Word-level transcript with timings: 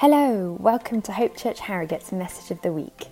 Hello, 0.00 0.56
welcome 0.58 1.02
to 1.02 1.12
Hope 1.12 1.36
Church 1.36 1.60
Harrogate's 1.60 2.10
Message 2.10 2.50
of 2.50 2.62
the 2.62 2.72
Week. 2.72 3.08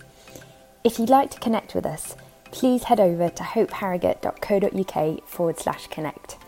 If 0.85 0.99
you'd 0.99 1.11
like 1.11 1.31
to 1.33 1.39
connect 1.39 1.75
with 1.75 1.85
us, 1.85 2.17
please 2.51 2.85
head 2.85 2.99
over 2.99 3.29
to 3.29 3.43
hopeharrogate.co.uk 3.43 5.29
forward 5.29 5.59
slash 5.59 5.87
connect. 5.89 6.39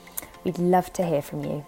We'd 0.42 0.58
love 0.58 0.94
to 0.94 1.04
hear 1.04 1.20
from 1.20 1.44
you. 1.44 1.66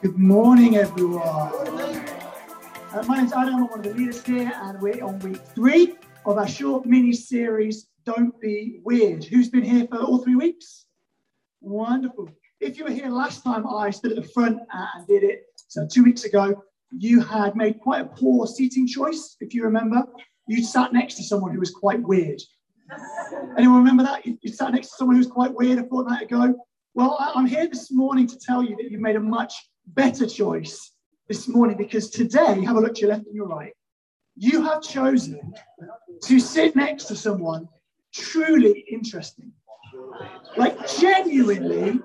Good 0.00 0.16
morning, 0.16 0.76
everyone. 0.76 1.24
Uh, 1.24 3.02
my 3.08 3.16
name's 3.16 3.32
Adam, 3.32 3.56
I'm 3.56 3.66
one 3.66 3.80
of 3.80 3.84
the 3.84 3.94
leaders 3.94 4.24
here, 4.24 4.52
and 4.54 4.80
we're 4.80 5.02
on 5.02 5.18
week 5.18 5.40
three 5.56 5.96
of 6.24 6.38
our 6.38 6.46
short 6.46 6.86
mini 6.86 7.12
series, 7.12 7.88
Don't 8.04 8.40
Be 8.40 8.78
Weird. 8.84 9.24
Who's 9.24 9.48
been 9.48 9.64
here 9.64 9.88
for 9.88 9.98
all 9.98 10.18
three 10.18 10.36
weeks? 10.36 10.86
Wonderful. 11.60 12.28
If 12.60 12.76
you 12.76 12.84
were 12.84 12.90
here 12.90 13.08
last 13.08 13.42
time, 13.42 13.66
I 13.66 13.88
stood 13.88 14.12
at 14.12 14.22
the 14.22 14.28
front 14.28 14.58
and 14.70 15.06
did 15.06 15.22
it. 15.22 15.44
So 15.68 15.86
two 15.90 16.04
weeks 16.04 16.24
ago, 16.24 16.62
you 16.90 17.20
had 17.22 17.56
made 17.56 17.80
quite 17.80 18.02
a 18.02 18.04
poor 18.04 18.46
seating 18.46 18.86
choice, 18.86 19.36
if 19.40 19.54
you 19.54 19.64
remember. 19.64 20.04
You 20.46 20.62
sat 20.62 20.92
next 20.92 21.14
to 21.14 21.22
someone 21.22 21.54
who 21.54 21.60
was 21.60 21.70
quite 21.70 22.02
weird. 22.02 22.40
Anyone 23.56 23.78
remember 23.78 24.02
that? 24.02 24.26
You, 24.26 24.36
sat 24.52 24.72
next 24.72 24.88
to 24.88 24.96
someone 24.96 25.16
who 25.16 25.20
was 25.20 25.28
quite 25.28 25.54
weird 25.54 25.78
a 25.78 25.84
fortnight 25.84 26.22
ago. 26.22 26.54
Well, 26.94 27.16
I, 27.18 27.32
I'm 27.34 27.46
here 27.46 27.66
this 27.66 27.90
morning 27.90 28.26
to 28.26 28.38
tell 28.38 28.62
you 28.62 28.76
that 28.76 28.90
you've 28.90 29.00
made 29.00 29.16
a 29.16 29.20
much 29.20 29.54
better 29.86 30.26
choice 30.26 30.92
this 31.28 31.48
morning 31.48 31.78
because 31.78 32.10
today, 32.10 32.60
have 32.62 32.76
a 32.76 32.80
look 32.80 32.94
to 32.96 33.00
your 33.00 33.10
left 33.10 33.26
and 33.26 33.34
your 33.34 33.48
right. 33.48 33.72
You 34.36 34.62
have 34.64 34.82
chosen 34.82 35.54
to 36.24 36.40
sit 36.40 36.76
next 36.76 37.04
to 37.04 37.16
someone 37.16 37.68
truly 38.12 38.84
interesting. 38.90 39.52
Like, 40.58 40.76
genuinely 40.98 42.00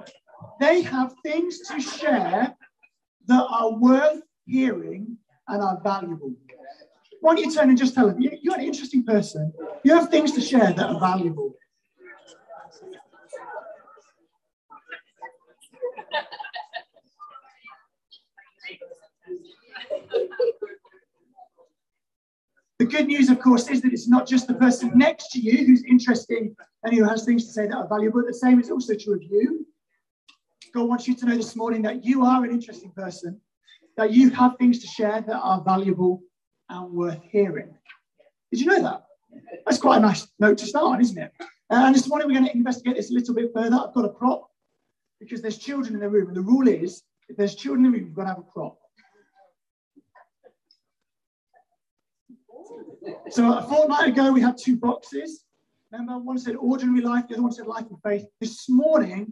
they 0.59 0.81
have 0.81 1.15
things 1.23 1.59
to 1.59 1.79
share 1.79 2.55
that 3.27 3.45
are 3.49 3.73
worth 3.73 4.21
hearing 4.45 5.17
and 5.47 5.62
are 5.62 5.79
valuable. 5.84 6.34
Why 7.21 7.35
don't 7.35 7.45
you 7.45 7.53
turn 7.53 7.70
and 7.70 7.77
just 7.77 7.95
tell 7.95 8.07
them, 8.07 8.17
you're 8.20 8.55
an 8.55 8.62
interesting 8.62 9.03
person. 9.03 9.51
You 9.84 9.95
have 9.95 10.09
things 10.09 10.31
to 10.34 10.41
share 10.41 10.73
that 10.73 10.79
are 10.79 10.99
valuable. 10.99 11.53
The 22.77 22.85
good 22.85 23.07
news, 23.07 23.29
of 23.29 23.40
course, 23.40 23.69
is 23.69 23.81
that 23.81 23.93
it's 23.93 24.07
not 24.07 24.27
just 24.27 24.47
the 24.47 24.53
person 24.53 24.91
next 24.93 25.31
to 25.31 25.40
you 25.40 25.65
who's 25.65 25.84
interesting 25.85 26.55
and 26.84 26.93
who 26.93 27.05
has 27.05 27.23
things 27.23 27.45
to 27.45 27.51
say 27.51 27.67
that 27.67 27.75
are 27.75 27.87
valuable. 27.87 28.21
The 28.25 28.34
same 28.34 28.59
is 28.59 28.69
also 28.69 28.93
true 28.93 29.15
of 29.15 29.23
you. 29.23 29.65
God 30.76 30.90
wants 30.90 31.07
you 31.07 31.15
to 31.15 31.26
know 31.26 31.37
this 31.37 31.55
morning 31.55 31.81
that 31.84 32.04
you 32.04 32.26
are 32.26 32.43
an 32.43 32.51
interesting 32.51 32.91
person, 32.91 33.40
that 33.95 34.12
you 34.12 34.29
have 34.31 34.57
things 34.57 34.79
to 34.79 34.87
share 34.87 35.21
that 35.21 35.40
are 35.40 35.63
valuable 35.63 36.21
and 36.70 36.91
worth 36.91 37.21
hearing. 37.31 37.73
Did 38.51 38.59
you 38.59 38.65
know 38.65 38.81
that? 38.81 39.05
That's 39.65 39.77
quite 39.77 39.98
a 39.98 40.01
nice 40.01 40.27
note 40.37 40.57
to 40.57 40.65
start 40.65 40.85
on, 40.85 40.99
isn't 40.99 41.18
it? 41.18 41.31
Uh, 41.40 41.85
and 41.85 41.96
this 41.96 42.09
morning 42.09 42.27
we're 42.27 42.34
going 42.34 42.48
to 42.48 42.53
investigate 42.53 42.98
this 42.98 43.09
a 43.09 43.13
little 43.13 43.34
bit 43.34 43.51
further. 43.53 43.73
I've 43.73 43.93
got 43.93 44.03
a 44.03 44.09
prop 44.09 44.51
because 45.21 45.41
there's 45.41 45.57
children 45.57 45.96
in 45.96 46.01
the 46.01 46.09
room, 46.09 46.27
and 46.27 46.35
the 46.35 46.41
rule 46.41 46.68
is 46.68 47.03
if 47.29 47.37
there's 47.37 47.55
children 47.55 47.85
in 47.85 47.91
the 47.93 47.98
room, 47.98 48.07
we've 48.07 48.15
got 48.15 48.23
to 48.23 48.29
have 48.29 48.40
a 48.40 48.41
prop. 48.41 48.77
So 53.29 53.57
a 53.57 53.63
fortnight 53.63 54.09
ago, 54.09 54.34
we 54.34 54.41
had 54.41 54.57
two 54.57 54.76
boxes. 54.76 55.46
Remember, 55.91 56.18
one 56.18 56.37
said 56.37 56.57
ordinary 56.57 57.01
life, 57.01 57.29
the 57.29 57.35
other 57.35 57.43
one 57.43 57.53
said 57.53 57.65
life 57.65 57.85
and 57.90 58.01
faith. 58.03 58.26
This 58.41 58.68
morning, 58.68 59.31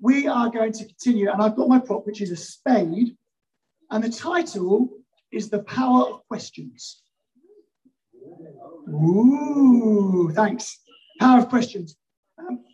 we 0.00 0.26
are 0.26 0.50
going 0.50 0.72
to 0.72 0.84
continue, 0.84 1.30
and 1.30 1.40
I've 1.40 1.56
got 1.56 1.68
my 1.68 1.78
prop, 1.78 2.06
which 2.06 2.20
is 2.20 2.30
a 2.30 2.36
spade, 2.36 3.16
and 3.90 4.04
the 4.04 4.10
title 4.10 4.88
is 5.32 5.50
The 5.50 5.62
Power 5.62 6.08
of 6.08 6.26
Questions. 6.28 7.02
Ooh, 8.88 10.30
thanks. 10.34 10.80
Power 11.20 11.40
of 11.40 11.48
Questions. 11.48 11.96
Um, 12.38 12.64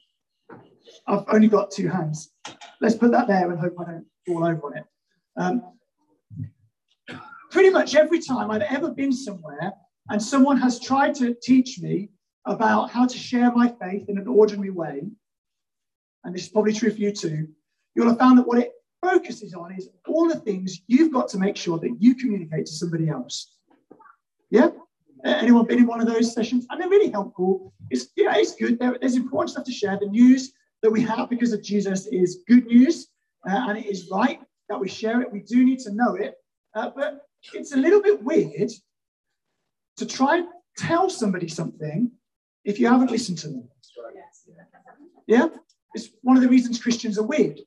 I've 1.07 1.25
only 1.33 1.49
got 1.49 1.71
two 1.71 1.89
hands. 1.89 2.33
Let's 2.81 2.97
put 2.97 3.11
that 3.13 3.29
there 3.29 3.51
and 3.51 3.61
hope 3.61 3.75
I 3.79 3.85
don't 3.85 4.07
fall 4.27 4.45
over 4.45 4.67
on 4.67 4.79
it. 4.79 4.85
Um, 5.37 5.63
pretty 7.51 7.71
much 7.71 7.95
every 7.95 8.21
time 8.21 8.51
I've 8.51 8.63
ever 8.63 8.91
been 8.91 9.13
somewhere 9.13 9.73
and 10.09 10.23
someone 10.23 10.57
has 10.59 10.81
tried 10.81 11.15
to 11.17 11.35
teach 11.43 11.81
me 11.81 12.11
about 12.47 12.91
how 12.91 13.07
to 13.07 13.19
share 13.19 13.53
my 13.53 13.69
faith 13.81 14.09
in 14.09 14.19
an 14.19 14.27
ordinary 14.27 14.71
way, 14.71 15.03
and 16.25 16.35
this 16.35 16.45
is 16.45 16.49
probably 16.49 16.73
true 16.73 16.91
for 16.91 16.99
you 16.99 17.13
too, 17.13 17.49
you'll 17.95 18.09
have 18.09 18.19
found 18.19 18.39
that 18.39 18.47
what 18.47 18.59
it 18.59 18.73
focuses 19.03 19.55
on 19.55 19.73
is 19.73 19.89
all 20.07 20.29
the 20.29 20.39
things 20.41 20.81
you've 20.87 21.13
got 21.13 21.29
to 21.29 21.39
make 21.39 21.57
sure 21.57 21.79
that 21.79 21.97
you 21.99 22.15
communicate 22.15 22.67
to 22.67 22.73
somebody 22.73 23.09
else. 23.09 23.57
Yeah? 24.51 24.71
Anyone 25.25 25.67
been 25.67 25.79
in 25.79 25.87
one 25.87 26.01
of 26.01 26.07
those 26.07 26.33
sessions? 26.33 26.67
And 26.71 26.81
they're 26.81 26.89
really 26.89 27.11
helpful. 27.11 27.73
It's, 27.91 28.09
yeah, 28.17 28.35
it's 28.37 28.55
good. 28.55 28.79
There, 28.79 28.97
there's 29.01 29.17
important 29.17 29.51
stuff 29.51 29.65
to 29.65 29.73
share. 29.73 29.99
The 30.01 30.07
news 30.07 30.53
that 30.83 30.91
we 30.91 31.03
have 31.03 31.29
because 31.29 31.53
of 31.53 31.63
Jesus 31.63 32.07
is 32.07 32.43
good 32.49 32.67
news, 32.67 33.09
uh, 33.49 33.67
and 33.69 33.79
it 33.79 33.87
is 33.87 34.09
right 34.11 34.41
that 34.69 34.81
we 34.81 34.89
share 34.89 35.21
it. 35.21 35.31
We 35.31 35.41
do 35.41 35.65
need 35.65 35.79
to 35.81 35.93
know 35.93 36.15
it. 36.15 36.35
Uh, 36.75 36.91
but 36.95 37.23
it's 37.53 37.73
a 37.73 37.77
little 37.77 38.01
bit 38.01 38.23
weird 38.23 38.71
to 39.97 40.07
try 40.07 40.39
and 40.39 40.47
tell 40.79 41.11
somebody 41.11 41.49
something 41.49 42.11
if 42.65 42.79
you 42.79 42.87
haven't 42.87 43.11
listened 43.11 43.39
to 43.39 43.49
them. 43.49 43.69
Yeah? 45.27 45.49
It's 45.95 46.11
one 46.23 46.37
of 46.37 46.43
the 46.43 46.49
reasons 46.49 46.81
Christians 46.81 47.19
are 47.19 47.27
weird. 47.27 47.61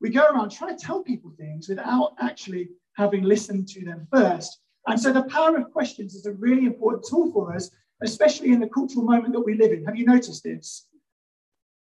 We 0.00 0.10
go 0.10 0.26
around 0.26 0.50
trying 0.50 0.76
to 0.76 0.84
tell 0.84 1.02
people 1.02 1.32
things 1.36 1.68
without 1.68 2.14
actually 2.20 2.68
having 2.96 3.22
listened 3.22 3.68
to 3.68 3.84
them 3.84 4.06
first. 4.12 4.60
And 4.86 5.00
so 5.00 5.12
the 5.12 5.24
power 5.24 5.56
of 5.56 5.72
questions 5.72 6.14
is 6.14 6.26
a 6.26 6.32
really 6.32 6.64
important 6.64 7.06
tool 7.08 7.32
for 7.32 7.54
us, 7.54 7.70
especially 8.02 8.52
in 8.52 8.60
the 8.60 8.68
cultural 8.68 9.04
moment 9.04 9.32
that 9.32 9.40
we 9.40 9.54
live 9.54 9.72
in. 9.72 9.84
Have 9.84 9.96
you 9.96 10.06
noticed 10.06 10.44
this? 10.44 10.86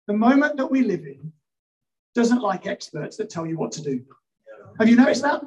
The 0.07 0.13
moment 0.13 0.57
that 0.57 0.69
we 0.69 0.81
live 0.81 1.05
in 1.05 1.31
doesn't 2.13 2.41
like 2.41 2.67
experts 2.67 3.17
that 3.17 3.29
tell 3.29 3.45
you 3.45 3.57
what 3.57 3.71
to 3.73 3.81
do. 3.81 4.03
Have 4.79 4.89
you 4.89 4.95
noticed 4.95 5.21
that? 5.21 5.41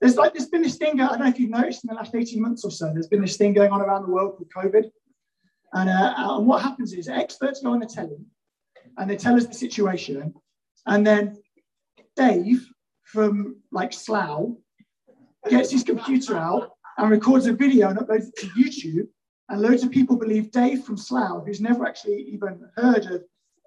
There's 0.00 0.16
like 0.16 0.34
there's 0.34 0.48
been 0.48 0.62
this 0.62 0.76
thing. 0.76 1.00
I 1.00 1.08
don't 1.08 1.20
know 1.20 1.28
if 1.28 1.38
you've 1.38 1.50
noticed 1.50 1.84
in 1.84 1.88
the 1.88 1.94
last 1.94 2.14
18 2.14 2.40
months 2.40 2.64
or 2.64 2.70
so. 2.70 2.92
There's 2.92 3.06
been 3.06 3.22
this 3.22 3.36
thing 3.36 3.54
going 3.54 3.70
on 3.70 3.80
around 3.80 4.02
the 4.02 4.10
world 4.10 4.36
called 4.36 4.50
COVID, 4.54 4.90
and, 5.74 5.88
uh, 5.88 6.14
and 6.16 6.46
what 6.46 6.62
happens 6.62 6.92
is 6.92 7.08
experts 7.08 7.60
go 7.60 7.72
on 7.72 7.80
the 7.80 7.86
telly 7.86 8.18
and 8.98 9.10
they 9.10 9.16
tell 9.16 9.36
us 9.36 9.46
the 9.46 9.54
situation. 9.54 10.34
And 10.86 11.06
then 11.06 11.38
Dave 12.16 12.66
from 13.04 13.56
like 13.70 13.92
Slough 13.92 14.50
gets 15.48 15.70
his 15.70 15.82
computer 15.82 16.36
out 16.36 16.72
and 16.98 17.10
records 17.10 17.46
a 17.46 17.52
video 17.52 17.88
and 17.88 17.98
uploads 17.98 18.28
it 18.28 18.36
to 18.36 18.46
YouTube. 18.48 19.08
And 19.48 19.60
loads 19.60 19.82
of 19.82 19.90
people 19.90 20.16
believe 20.16 20.50
Dave 20.50 20.84
from 20.84 20.96
Slough, 20.96 21.44
who's 21.46 21.60
never 21.60 21.86
actually 21.86 22.22
even 22.22 22.68
heard 22.76 23.06
of 23.06 23.24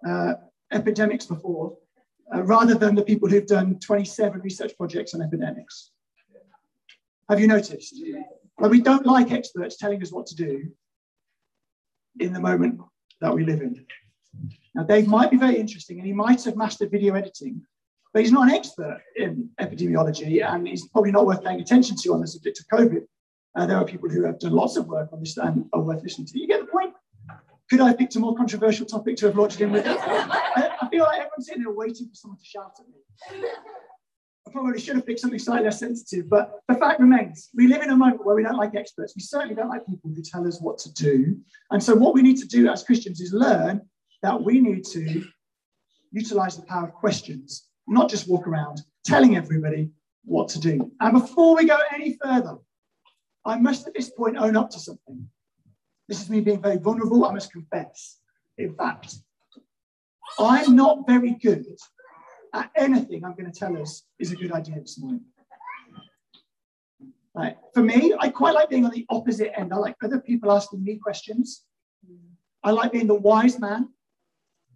uh, 0.08 0.34
epidemics 0.72 1.26
before, 1.26 1.78
uh, 2.34 2.44
rather 2.44 2.76
than 2.76 2.96
the 2.96 3.04
people 3.04 3.30
who've 3.30 3.46
done 3.46 3.80
27 3.80 4.42
research 4.42 4.76
projects 4.78 5.14
on 5.14 5.22
epidemics. 5.22 5.92
Have 7.30 7.40
you 7.40 7.48
noticed? 7.48 8.02
Well, 8.58 8.70
we 8.70 8.82
don't 8.82 9.06
like 9.06 9.32
experts 9.32 9.78
telling 9.78 10.02
us 10.02 10.12
what 10.12 10.28
to 10.28 10.36
do 10.36 10.72
in 12.20 12.34
the 12.34 12.40
moment 12.40 12.80
that 13.22 13.34
we 13.34 13.44
live 13.44 13.62
in. 13.62 13.86
Now, 14.76 14.84
Dave 14.84 15.08
might 15.08 15.32
be 15.32 15.38
very 15.38 15.58
interesting 15.58 15.98
and 16.00 16.06
he 16.06 16.12
might 16.12 16.44
have 16.44 16.58
mastered 16.58 16.92
video 16.92 17.16
editing, 17.16 17.62
but 18.14 18.22
he's 18.22 18.32
not 18.34 18.50
an 18.50 18.54
expert 18.54 19.02
in 19.16 19.50
epidemiology 19.60 20.46
and 20.46 20.68
he's 20.68 20.88
probably 20.90 21.14
not 21.14 21.26
worth 21.26 21.44
paying 21.44 21.62
attention 21.62 21.96
to 21.96 22.14
on 22.14 22.20
the 22.20 22.28
subject 22.28 22.60
of 22.60 22.68
COVID. 22.78 23.06
Uh, 23.56 23.66
there 23.66 23.78
are 23.78 23.86
people 23.86 24.10
who 24.10 24.24
have 24.26 24.38
done 24.38 24.52
lots 24.52 24.76
of 24.76 24.88
work 24.88 25.10
on 25.14 25.22
this 25.22 25.38
and 25.38 25.66
are 25.72 25.82
worth 25.82 26.04
listening 26.04 26.28
to. 26.28 26.40
You 26.40 26.48
get 26.48 26.60
the 26.60 26.68
point? 26.68 26.94
Could 27.70 27.80
I 27.80 27.88
have 27.88 27.98
picked 27.98 28.18
a 28.18 28.20
more 28.20 28.36
controversial 28.36 28.86
topic 28.86 29.16
to 29.18 29.28
have 29.28 29.38
launched 29.38 29.62
in 29.62 29.72
with? 29.72 29.86
I, 29.88 30.76
I 30.82 30.90
feel 30.90 31.04
like 31.04 31.20
everyone's 31.20 31.48
sitting 31.48 31.64
there 31.64 31.72
waiting 31.72 32.10
for 32.10 32.16
someone 32.16 32.38
to 32.38 32.46
shout 32.46 32.74
at 32.78 32.86
me. 32.88 33.48
I 34.48 34.52
probably 34.52 34.80
should 34.80 34.98
have 34.98 35.08
picked 35.08 35.22
something 35.22 35.40
slightly 35.40 35.66
less 35.66 35.80
sensitive, 35.80 36.30
but 36.30 36.60
the 36.68 36.76
fact 36.76 37.00
remains 37.00 37.50
we 37.56 37.68
live 37.68 37.82
in 37.82 37.90
a 37.90 37.96
moment 37.96 38.24
where 38.26 38.36
we 38.36 38.44
don't 38.44 38.58
like 38.58 38.76
experts. 38.76 39.14
We 39.16 39.22
certainly 39.22 39.56
don't 39.56 39.70
like 39.70 39.88
people 39.88 40.12
who 40.14 40.22
tell 40.22 40.46
us 40.46 40.62
what 40.62 40.78
to 40.80 40.94
do. 40.94 41.38
And 41.72 41.82
so, 41.82 41.96
what 41.96 42.14
we 42.14 42.22
need 42.22 42.38
to 42.38 42.48
do 42.48 42.70
as 42.70 42.84
Christians 42.84 43.22
is 43.22 43.34
learn 43.34 43.82
that 44.22 44.42
we 44.42 44.60
need 44.60 44.84
to 44.86 45.24
utilize 46.12 46.56
the 46.56 46.66
power 46.66 46.86
of 46.86 46.94
questions, 46.94 47.68
not 47.88 48.10
just 48.10 48.28
walk 48.28 48.48
around 48.48 48.82
telling 49.04 49.36
everybody 49.36 49.90
what 50.24 50.48
to 50.50 50.60
do. 50.60 50.92
And 51.00 51.14
before 51.14 51.56
we 51.56 51.66
go 51.66 51.78
any 51.94 52.18
further, 52.24 52.58
I 53.46 53.58
must 53.58 53.88
at 53.88 53.94
this 53.94 54.10
point 54.10 54.38
own 54.38 54.56
up 54.56 54.72
to 54.72 54.80
something. 54.80 55.30
This 56.08 56.22
is 56.22 56.30
me 56.30 56.42
being 56.42 56.62
very 56.62 56.78
vulnerable. 56.78 57.26
I 57.26 57.34
must 57.34 57.52
confess. 57.52 58.20
In 58.58 58.74
fact, 58.76 59.16
I'm 60.40 60.76
not 60.76 61.06
very 61.08 61.32
good 61.32 61.66
at 62.54 62.72
anything 62.76 63.24
I'm 63.24 63.36
going 63.36 63.52
to 63.52 63.60
tell 63.60 63.80
us 63.80 64.04
is 64.18 64.32
a 64.32 64.36
good 64.36 64.52
idea 64.52 64.80
this 64.80 64.98
morning. 65.00 65.22
Right. 67.34 67.58
For 67.74 67.84
me, 67.84 68.16
I 68.18 68.30
quite 68.30 68.56
like 68.56 68.70
being 68.70 68.86
on 68.86 68.92
the 68.92 69.06
opposite 69.10 69.52
end. 69.60 69.74
I 69.74 69.78
like 69.78 69.96
other 70.02 70.22
people 70.22 70.52
asking 70.52 70.84
me 70.84 70.98
questions. 70.98 71.66
I 72.64 72.72
like 72.72 72.94
being 72.94 73.08
the 73.08 73.14
wise 73.14 73.60
man 73.60 73.90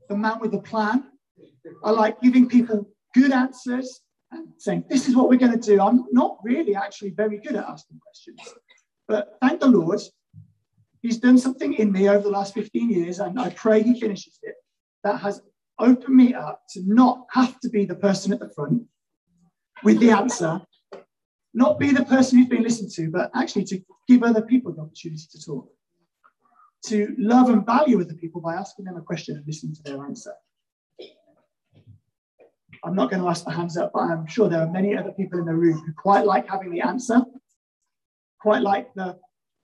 the 0.09 0.17
man 0.17 0.39
with 0.39 0.53
a 0.56 0.59
plan. 0.59 1.06
I 1.83 1.91
like 1.91 2.19
giving 2.19 2.50
people 2.50 2.89
good 3.13 3.31
answers 3.31 4.01
and 4.31 4.47
saying, 4.57 4.85
This 4.89 5.07
is 5.07 5.15
what 5.15 5.29
we're 5.29 5.38
going 5.38 5.57
to 5.57 5.57
do. 5.57 5.79
I'm 5.79 6.06
not 6.11 6.38
really 6.44 6.75
actually 6.75 7.11
very 7.11 7.38
good 7.38 7.56
at 7.56 7.65
asking 7.65 8.00
questions. 8.00 8.39
But 9.07 9.38
thank 9.41 9.61
the 9.61 9.67
Lord, 9.67 10.01
He's 11.01 11.17
done 11.17 11.38
something 11.38 11.73
in 11.75 11.94
me 11.94 12.09
over 12.09 12.23
the 12.23 12.29
last 12.29 12.53
15 12.53 12.89
years, 12.89 13.19
and 13.19 13.39
I 13.39 13.51
pray 13.51 13.81
He 13.81 14.00
finishes 14.00 14.38
it, 14.44 14.56
that 15.03 15.21
has 15.21 15.41
opened 15.79 16.15
me 16.15 16.33
up 16.33 16.63
to 16.71 16.81
not 16.85 17.25
have 17.31 17.59
to 17.61 17.69
be 17.69 17.85
the 17.85 17.95
person 17.95 18.33
at 18.33 18.39
the 18.39 18.50
front 18.50 18.83
with 19.83 20.00
the 20.00 20.11
answer, 20.11 20.61
not 21.53 21.79
be 21.79 21.91
the 21.91 22.03
person 22.03 22.38
who's 22.38 22.50
been 22.50 22.63
listened 22.63 22.91
to, 22.91 23.09
but 23.09 23.31
actually 23.33 23.63
to 23.65 23.79
give 24.07 24.23
other 24.23 24.41
people 24.41 24.73
the 24.73 24.81
opportunity 24.81 25.23
to 25.31 25.45
talk, 25.45 25.69
to 26.87 27.15
love 27.17 27.49
and 27.49 27.65
value 27.65 28.01
other 28.01 28.13
people 28.13 28.41
by 28.41 28.55
asking 28.55 28.85
them 28.85 28.97
a 28.97 29.01
question 29.01 29.35
and 29.35 29.45
listening 29.45 29.75
to 29.75 29.83
their 29.83 30.03
answer. 30.03 30.33
I'm 32.83 32.95
not 32.95 33.09
going 33.09 33.21
to 33.21 33.27
ask 33.27 33.43
the 33.43 33.51
hands 33.51 33.75
up, 33.77 33.91
but 33.93 34.03
I'm 34.03 34.25
sure 34.25 34.47
there 34.47 34.61
are 34.61 34.71
many 34.71 34.95
other 34.95 35.11
people 35.11 35.39
in 35.39 35.45
the 35.45 35.53
room 35.53 35.83
who 35.85 35.93
quite 35.93 36.25
like 36.25 36.47
having 36.47 36.71
the 36.71 36.81
answer, 36.81 37.21
quite 38.39 38.61
like 38.61 38.93
the, 38.93 39.17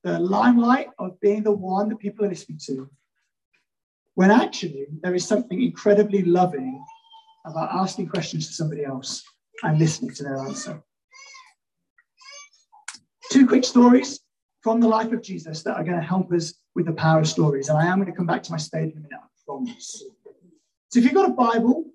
the 0.03 0.19
limelight 0.19 0.89
of 1.00 1.19
being 1.21 1.44
the 1.44 1.51
one 1.51 1.88
that 1.89 2.00
people 2.00 2.25
are 2.25 2.29
listening 2.29 2.59
to. 2.65 2.89
When 4.15 4.31
actually, 4.31 4.88
there 5.01 5.15
is 5.15 5.25
something 5.25 5.61
incredibly 5.61 6.23
loving 6.23 6.83
about 7.45 7.69
asking 7.73 8.07
questions 8.09 8.47
to 8.47 8.53
somebody 8.53 8.83
else 8.83 9.23
and 9.63 9.79
listening 9.79 10.13
to 10.15 10.23
their 10.23 10.38
answer. 10.38 10.81
Two 13.31 13.47
quick 13.47 13.63
stories 13.63 14.19
from 14.61 14.79
the 14.79 14.88
life 14.88 15.11
of 15.11 15.21
Jesus 15.21 15.63
that 15.63 15.77
are 15.77 15.83
going 15.83 16.00
to 16.00 16.06
help 16.06 16.31
us 16.33 16.53
with 16.75 16.86
the 16.86 16.94
power 16.94 17.22
of 17.22 17.27
stories. 17.27 17.69
And 17.69 17.77
I 17.77 17.86
am 17.86 18.00
going 18.00 18.12
to 18.12 18.16
come 18.16 18.27
back 18.27 18.44
to 18.44 18.51
my 18.51 18.57
stage 18.57 18.92
in 18.92 18.98
a 18.98 19.01
minute, 19.01 19.19
I 19.24 19.27
promise. 19.45 20.04
So 20.89 21.00
if 21.00 21.06
you've 21.06 21.13
got 21.13 21.30
a 21.30 21.33
Bible, 21.33 21.86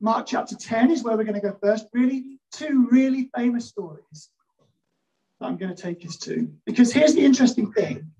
Mark 0.00 0.26
chapter 0.26 0.54
10 0.56 0.90
is 0.90 1.02
where 1.02 1.16
we're 1.16 1.24
going 1.24 1.40
to 1.40 1.40
go 1.40 1.56
first. 1.62 1.86
Really, 1.92 2.38
two 2.52 2.88
really 2.90 3.30
famous 3.36 3.66
stories 3.66 4.30
that 5.40 5.46
I'm 5.46 5.56
going 5.56 5.74
to 5.74 5.80
take 5.80 6.04
us 6.06 6.16
to. 6.18 6.50
Because 6.64 6.92
here's 6.92 7.14
the 7.14 7.24
interesting 7.24 7.72
thing 7.72 8.10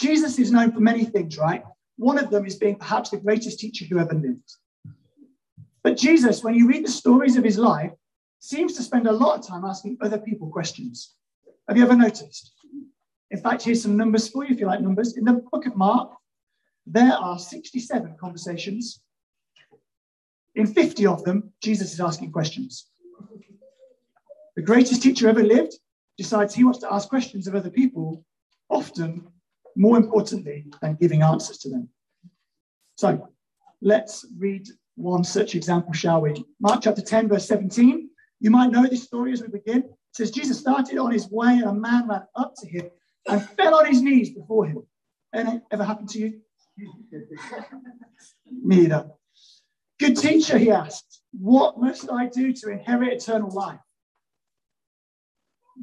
Jesus 0.00 0.38
is 0.38 0.52
known 0.52 0.72
for 0.72 0.80
many 0.80 1.04
things, 1.04 1.36
right? 1.36 1.64
One 1.96 2.18
of 2.18 2.30
them 2.30 2.46
is 2.46 2.54
being 2.56 2.76
perhaps 2.76 3.10
the 3.10 3.16
greatest 3.16 3.58
teacher 3.58 3.84
who 3.84 3.98
ever 3.98 4.14
lived. 4.14 4.54
But 5.82 5.96
Jesus, 5.96 6.44
when 6.44 6.54
you 6.54 6.68
read 6.68 6.84
the 6.84 6.90
stories 6.90 7.36
of 7.36 7.44
his 7.44 7.58
life, 7.58 7.92
seems 8.38 8.76
to 8.76 8.82
spend 8.82 9.08
a 9.08 9.12
lot 9.12 9.38
of 9.38 9.46
time 9.46 9.64
asking 9.64 9.98
other 10.00 10.18
people 10.18 10.48
questions. 10.48 11.14
Have 11.66 11.76
you 11.76 11.82
ever 11.82 11.96
noticed? 11.96 12.52
In 13.30 13.38
fact, 13.38 13.62
here's 13.62 13.82
some 13.82 13.96
numbers 13.96 14.28
for 14.28 14.44
you 14.44 14.54
if 14.54 14.60
you 14.60 14.66
like 14.66 14.80
numbers. 14.80 15.16
In 15.16 15.24
the 15.24 15.34
book 15.34 15.66
of 15.66 15.76
Mark, 15.76 16.12
there 16.86 17.12
are 17.12 17.38
67 17.38 18.16
conversations 18.18 19.00
in 20.58 20.66
50 20.66 21.06
of 21.06 21.22
them, 21.22 21.52
Jesus 21.62 21.92
is 21.92 22.00
asking 22.00 22.32
questions. 22.32 22.88
The 24.56 24.62
greatest 24.62 25.02
teacher 25.02 25.28
ever 25.28 25.42
lived 25.42 25.74
decides 26.16 26.52
he 26.52 26.64
wants 26.64 26.80
to 26.80 26.92
ask 26.92 27.08
questions 27.08 27.46
of 27.46 27.54
other 27.54 27.70
people, 27.70 28.24
often 28.68 29.28
more 29.76 29.96
importantly 29.96 30.66
than 30.82 30.96
giving 30.96 31.22
answers 31.22 31.58
to 31.58 31.70
them. 31.70 31.88
So 32.96 33.28
let's 33.80 34.26
read 34.36 34.66
one 34.96 35.22
such 35.22 35.54
example, 35.54 35.92
shall 35.92 36.22
we? 36.22 36.44
Mark 36.60 36.82
chapter 36.82 37.02
10, 37.02 37.28
verse 37.28 37.46
17. 37.46 38.10
You 38.40 38.50
might 38.50 38.72
know 38.72 38.84
this 38.84 39.04
story 39.04 39.32
as 39.32 39.40
we 39.40 39.46
begin. 39.46 39.84
It 39.84 39.94
says, 40.12 40.32
Jesus 40.32 40.58
started 40.58 40.98
on 40.98 41.12
his 41.12 41.30
way, 41.30 41.52
and 41.52 41.64
a 41.66 41.72
man 41.72 42.08
ran 42.08 42.22
up 42.34 42.54
to 42.56 42.68
him 42.68 42.90
and 43.28 43.48
fell 43.50 43.74
on 43.74 43.86
his 43.86 44.02
knees 44.02 44.30
before 44.30 44.66
him. 44.66 44.82
Ever 45.32 45.84
happened 45.84 46.08
to 46.10 46.18
you? 46.18 46.40
Me 48.62 48.84
either. 48.84 49.10
Good 49.98 50.16
teacher, 50.16 50.58
he 50.58 50.70
asked, 50.70 51.22
what 51.32 51.78
must 51.78 52.10
I 52.10 52.26
do 52.26 52.52
to 52.52 52.70
inherit 52.70 53.12
eternal 53.12 53.50
life? 53.50 53.80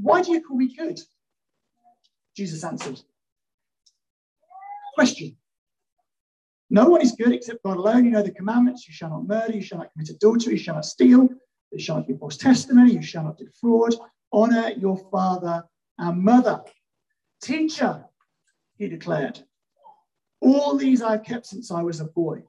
Why 0.02 0.22
do 0.22 0.32
you 0.32 0.42
call 0.42 0.58
me 0.58 0.74
good? 0.76 1.00
Jesus 2.36 2.64
answered. 2.64 3.02
Question. 4.96 5.38
No 6.70 6.90
one 6.90 7.02
is 7.02 7.12
good 7.12 7.32
except 7.34 7.64
God 7.64 7.78
alone. 7.78 8.06
You 8.06 8.12
know 8.12 8.24
the 8.24 8.32
commandments. 8.32 8.88
You 8.88 8.94
shall 8.94 9.10
not 9.10 9.28
murder. 9.28 9.54
You 9.54 9.62
shall 9.62 9.78
not 9.78 9.92
commit 9.94 10.10
adultery. 10.10 10.54
You 10.54 10.60
shall 10.60 10.76
not 10.76 10.86
steal. 10.86 11.30
You 11.72 11.80
shall 11.80 11.98
not 11.98 12.08
give 12.08 12.20
false 12.20 12.38
testimony. 12.38 12.94
You 12.94 13.02
shall 13.02 13.24
not 13.24 13.38
defraud. 13.38 13.96
Honor 14.32 14.72
your 14.78 14.98
father 15.12 15.64
and 15.98 16.24
mother. 16.24 16.62
Teacher, 17.46 18.04
he 18.80 18.90
declared, 18.90 19.40
all 20.42 20.78
these 20.78 21.04
I've 21.04 21.24
kept 21.24 21.46
since 21.46 21.70
I 21.70 21.84
was 21.84 22.00
a 22.00 22.06
boy. 22.06 22.42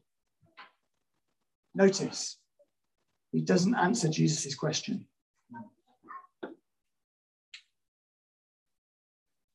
Notice, 1.74 2.38
he 3.30 3.42
doesn't 3.42 3.74
answer 3.74 4.08
Jesus' 4.08 4.54
question. 4.54 5.06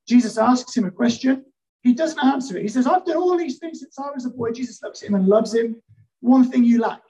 Jesus 0.07 0.38
asks 0.38 0.77
him 0.77 0.85
a 0.85 0.91
question. 0.91 1.43
He 1.81 1.93
doesn't 1.93 2.23
answer 2.23 2.57
it. 2.57 2.61
He 2.61 2.67
says, 2.67 2.85
I've 2.85 3.05
done 3.05 3.17
all 3.17 3.35
these 3.35 3.57
things 3.57 3.79
since 3.79 3.97
I 3.97 4.11
was 4.13 4.27
a 4.27 4.29
boy. 4.29 4.51
Jesus 4.51 4.83
looks 4.83 5.01
at 5.01 5.09
him 5.09 5.15
and 5.15 5.27
loves 5.27 5.55
him. 5.55 5.81
One 6.19 6.51
thing 6.51 6.63
you 6.63 6.79
lack 6.79 7.01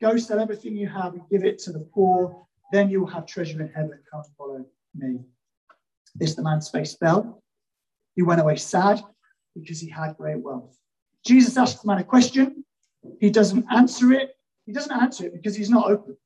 go 0.00 0.16
sell 0.16 0.40
everything 0.40 0.74
you 0.74 0.88
have 0.88 1.12
and 1.12 1.28
give 1.30 1.44
it 1.44 1.58
to 1.58 1.72
the 1.72 1.80
poor. 1.92 2.46
Then 2.72 2.88
you 2.88 3.00
will 3.00 3.08
have 3.08 3.26
treasure 3.26 3.60
in 3.60 3.68
heaven. 3.68 3.98
Come 4.10 4.22
follow 4.38 4.64
me. 4.94 5.20
This 6.14 6.34
the 6.34 6.42
man's 6.42 6.70
face 6.70 6.96
fell. 6.96 7.42
He 8.16 8.22
went 8.22 8.40
away 8.40 8.56
sad 8.56 9.02
because 9.54 9.78
he 9.78 9.88
had 9.88 10.16
great 10.16 10.38
wealth. 10.38 10.76
Jesus 11.24 11.56
asks 11.56 11.80
the 11.82 11.86
man 11.86 11.98
a 11.98 12.04
question. 12.04 12.64
He 13.20 13.30
doesn't 13.30 13.66
answer 13.70 14.12
it. 14.12 14.36
He 14.64 14.72
doesn't 14.72 15.00
answer 15.00 15.26
it 15.26 15.32
because 15.34 15.54
he's 15.54 15.70
not 15.70 15.88
open. 15.90 16.16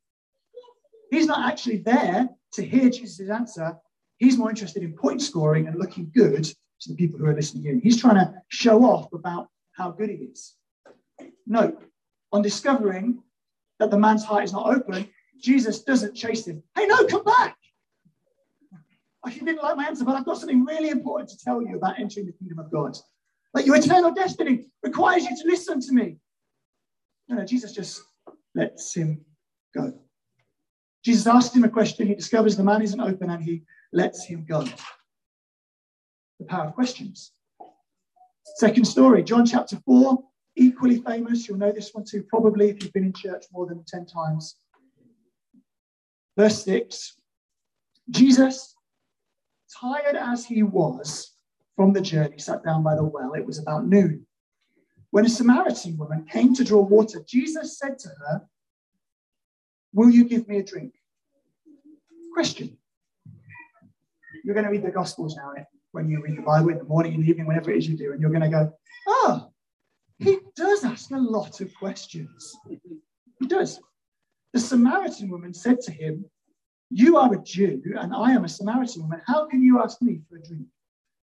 He's 1.10 1.26
not 1.26 1.50
actually 1.50 1.78
there 1.78 2.28
to 2.54 2.64
hear 2.64 2.88
Jesus' 2.88 3.28
answer. 3.28 3.76
He's 4.18 4.38
more 4.38 4.50
interested 4.50 4.82
in 4.82 4.94
point 4.94 5.20
scoring 5.20 5.66
and 5.66 5.78
looking 5.78 6.10
good 6.14 6.44
to 6.44 6.88
the 6.88 6.94
people 6.94 7.18
who 7.18 7.26
are 7.26 7.34
listening 7.34 7.66
in. 7.66 7.80
He's 7.80 8.00
trying 8.00 8.16
to 8.16 8.32
show 8.48 8.84
off 8.84 9.12
about 9.12 9.48
how 9.72 9.90
good 9.90 10.10
he 10.10 10.16
is. 10.16 10.54
Note, 11.46 11.82
on 12.32 12.42
discovering 12.42 13.22
that 13.78 13.90
the 13.90 13.98
man's 13.98 14.24
heart 14.24 14.44
is 14.44 14.52
not 14.52 14.66
open, 14.66 15.08
Jesus 15.38 15.82
doesn't 15.82 16.14
chase 16.14 16.46
him. 16.46 16.62
Hey, 16.76 16.86
no, 16.86 17.04
come 17.06 17.24
back. 17.24 17.56
I 19.24 19.30
didn't 19.30 19.62
like 19.62 19.76
my 19.76 19.86
answer, 19.86 20.04
but 20.04 20.16
I've 20.16 20.24
got 20.24 20.38
something 20.38 20.64
really 20.64 20.88
important 20.88 21.28
to 21.30 21.38
tell 21.38 21.60
you 21.60 21.76
about 21.76 21.98
entering 21.98 22.26
the 22.26 22.32
kingdom 22.32 22.58
of 22.58 22.70
God. 22.70 22.96
Like 23.52 23.66
your 23.66 23.76
eternal 23.76 24.12
destiny 24.12 24.66
requires 24.82 25.24
you 25.24 25.36
to 25.36 25.48
listen 25.48 25.80
to 25.80 25.92
me. 25.92 26.16
No, 27.28 27.36
no, 27.36 27.44
Jesus 27.44 27.72
just 27.72 28.02
lets 28.54 28.94
him 28.94 29.24
go. 29.74 29.92
Jesus 31.04 31.26
asks 31.26 31.54
him 31.54 31.64
a 31.64 31.68
question. 31.68 32.06
He 32.06 32.14
discovers 32.14 32.56
the 32.56 32.64
man 32.64 32.82
isn't 32.82 33.00
open 33.00 33.30
and 33.30 33.42
he 33.42 33.62
lets 33.92 34.24
him 34.24 34.44
go. 34.48 34.64
The 36.38 36.46
power 36.46 36.66
of 36.68 36.74
questions. 36.74 37.32
Second 38.56 38.84
story, 38.84 39.22
John 39.22 39.44
chapter 39.46 39.76
4, 39.84 40.18
equally 40.56 41.00
famous. 41.02 41.46
You'll 41.48 41.58
know 41.58 41.72
this 41.72 41.92
one 41.92 42.04
too, 42.04 42.22
probably 42.22 42.70
if 42.70 42.82
you've 42.82 42.92
been 42.92 43.04
in 43.04 43.12
church 43.12 43.44
more 43.52 43.66
than 43.66 43.84
10 43.86 44.06
times. 44.06 44.56
Verse 46.36 46.64
6 46.64 47.16
Jesus, 48.10 48.74
tired 49.78 50.16
as 50.16 50.44
he 50.44 50.62
was 50.62 51.34
from 51.76 51.92
the 51.92 52.00
journey, 52.00 52.38
sat 52.38 52.64
down 52.64 52.82
by 52.82 52.94
the 52.94 53.04
well. 53.04 53.34
It 53.34 53.46
was 53.46 53.58
about 53.58 53.86
noon. 53.86 54.26
When 55.10 55.26
a 55.26 55.28
Samaritan 55.28 55.96
woman 55.96 56.26
came 56.30 56.54
to 56.54 56.64
draw 56.64 56.82
water, 56.82 57.22
Jesus 57.26 57.78
said 57.78 57.98
to 58.00 58.08
her, 58.08 58.42
Will 59.92 60.10
you 60.10 60.24
give 60.24 60.46
me 60.46 60.58
a 60.58 60.62
drink? 60.62 60.94
Question. 62.32 62.76
You're 64.44 64.54
going 64.54 64.64
to 64.64 64.70
read 64.70 64.84
the 64.84 64.90
Gospels 64.90 65.36
now 65.36 65.52
eh? 65.58 65.64
when 65.92 66.08
you 66.08 66.22
read 66.22 66.38
the 66.38 66.42
Bible 66.42 66.70
in 66.70 66.78
the 66.78 66.84
morning, 66.84 67.14
in 67.14 67.22
the 67.22 67.28
evening, 67.28 67.46
whenever 67.46 67.70
it 67.70 67.78
is 67.78 67.88
you 67.88 67.96
do, 67.96 68.12
and 68.12 68.20
you're 68.20 68.30
going 68.30 68.42
to 68.42 68.48
go, 68.48 68.72
Oh, 69.08 69.50
he 70.18 70.38
does 70.54 70.84
ask 70.84 71.10
a 71.10 71.16
lot 71.16 71.60
of 71.60 71.74
questions. 71.74 72.54
He 73.40 73.46
does. 73.46 73.80
The 74.52 74.60
Samaritan 74.60 75.30
woman 75.30 75.54
said 75.54 75.80
to 75.82 75.92
him, 75.92 76.24
You 76.90 77.18
are 77.18 77.32
a 77.32 77.42
Jew, 77.42 77.80
and 77.96 78.12
I 78.12 78.32
am 78.32 78.44
a 78.44 78.48
Samaritan 78.48 79.02
woman. 79.02 79.22
How 79.24 79.46
can 79.46 79.62
you 79.62 79.80
ask 79.80 80.02
me 80.02 80.20
for 80.28 80.36
a 80.36 80.42
drink? 80.42 80.66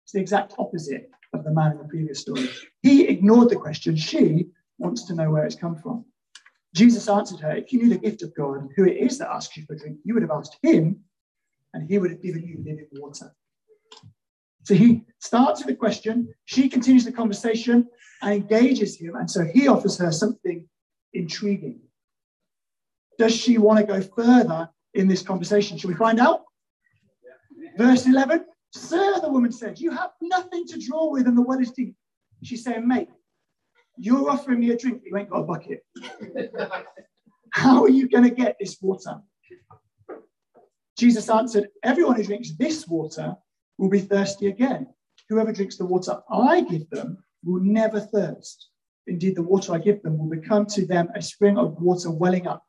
It's 0.03 0.11
the 0.11 0.19
exact 0.19 0.55
opposite 0.59 1.09
of 1.31 1.45
the 1.45 1.51
man 1.51 1.71
in 1.71 1.77
the 1.77 1.85
previous 1.85 2.19
story. 2.19 2.49
He 2.81 3.07
ignored 3.07 3.49
the 3.49 3.55
question. 3.55 3.95
She 3.95 4.49
wants 4.77 5.05
to 5.05 5.15
know 5.15 5.31
where 5.31 5.45
it's 5.45 5.55
come 5.55 5.77
from. 5.77 6.03
Jesus 6.75 7.07
answered 7.07 7.39
her, 7.39 7.55
If 7.55 7.71
you 7.71 7.81
knew 7.81 7.89
the 7.89 7.97
gift 7.97 8.23
of 8.23 8.35
God 8.35 8.57
and 8.57 8.71
who 8.75 8.83
it 8.83 8.97
is 8.97 9.17
that 9.19 9.29
asks 9.29 9.55
you 9.55 9.63
for 9.65 9.73
a 9.73 9.79
drink, 9.79 9.99
you 10.03 10.13
would 10.13 10.23
have 10.23 10.31
asked 10.31 10.57
him, 10.61 10.99
and 11.73 11.89
he 11.89 11.97
would 11.97 12.11
have 12.11 12.21
given 12.21 12.43
you 12.43 12.57
living 12.57 12.87
water. 12.91 13.33
So 14.63 14.75
he 14.75 15.03
starts 15.19 15.65
with 15.65 15.75
a 15.75 15.77
question, 15.77 16.33
she 16.43 16.67
continues 16.67 17.05
the 17.05 17.11
conversation 17.11 17.87
and 18.21 18.33
engages 18.33 18.97
him, 18.97 19.15
and 19.15 19.31
so 19.31 19.45
he 19.45 19.67
offers 19.69 19.97
her 19.97 20.11
something 20.11 20.67
intriguing. 21.13 21.79
Does 23.17 23.35
she 23.35 23.57
want 23.57 23.79
to 23.79 23.85
go 23.85 24.01
further 24.01 24.69
in 24.93 25.07
this 25.07 25.21
conversation? 25.21 25.77
Shall 25.77 25.89
we 25.89 25.95
find 25.95 26.19
out? 26.19 26.43
Verse 27.77 28.05
11 28.05 28.45
Sir, 28.75 29.19
the 29.21 29.29
woman 29.29 29.51
said, 29.51 29.79
You 29.79 29.91
have 29.91 30.11
nothing 30.21 30.65
to 30.67 30.79
draw 30.79 31.11
with, 31.11 31.27
and 31.27 31.37
the 31.37 31.41
well 31.41 31.59
is 31.59 31.71
deep. 31.71 31.95
She's 32.43 32.63
saying, 32.63 32.87
Mate, 32.87 33.09
you're 33.97 34.29
offering 34.29 34.59
me 34.59 34.71
a 34.71 34.77
drink, 34.77 35.03
you 35.05 35.15
ain't 35.15 35.29
got 35.29 35.41
a 35.41 35.43
bucket. 35.43 35.85
How 37.51 37.83
are 37.83 37.89
you 37.89 38.09
going 38.09 38.23
to 38.23 38.31
get 38.31 38.57
this 38.59 38.77
water? 38.81 39.21
Jesus 40.97 41.29
answered, 41.29 41.69
Everyone 41.83 42.15
who 42.15 42.23
drinks 42.23 42.51
this 42.57 42.87
water 42.87 43.35
will 43.77 43.89
be 43.89 43.99
thirsty 43.99 44.47
again. 44.47 44.87
Whoever 45.29 45.53
drinks 45.53 45.77
the 45.77 45.85
water 45.85 46.21
I 46.31 46.61
give 46.61 46.89
them 46.89 47.23
will 47.43 47.61
never 47.61 47.99
thirst. 47.99 48.69
Indeed, 49.05 49.35
the 49.35 49.43
water 49.43 49.73
I 49.73 49.77
give 49.77 50.01
them 50.01 50.17
will 50.17 50.29
become 50.29 50.65
to 50.67 50.85
them 50.85 51.09
a 51.13 51.21
spring 51.21 51.57
of 51.57 51.79
water 51.79 52.09
welling 52.09 52.47
up 52.47 52.63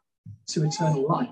to 0.49 0.64
eternal 0.64 1.09
life. 1.09 1.28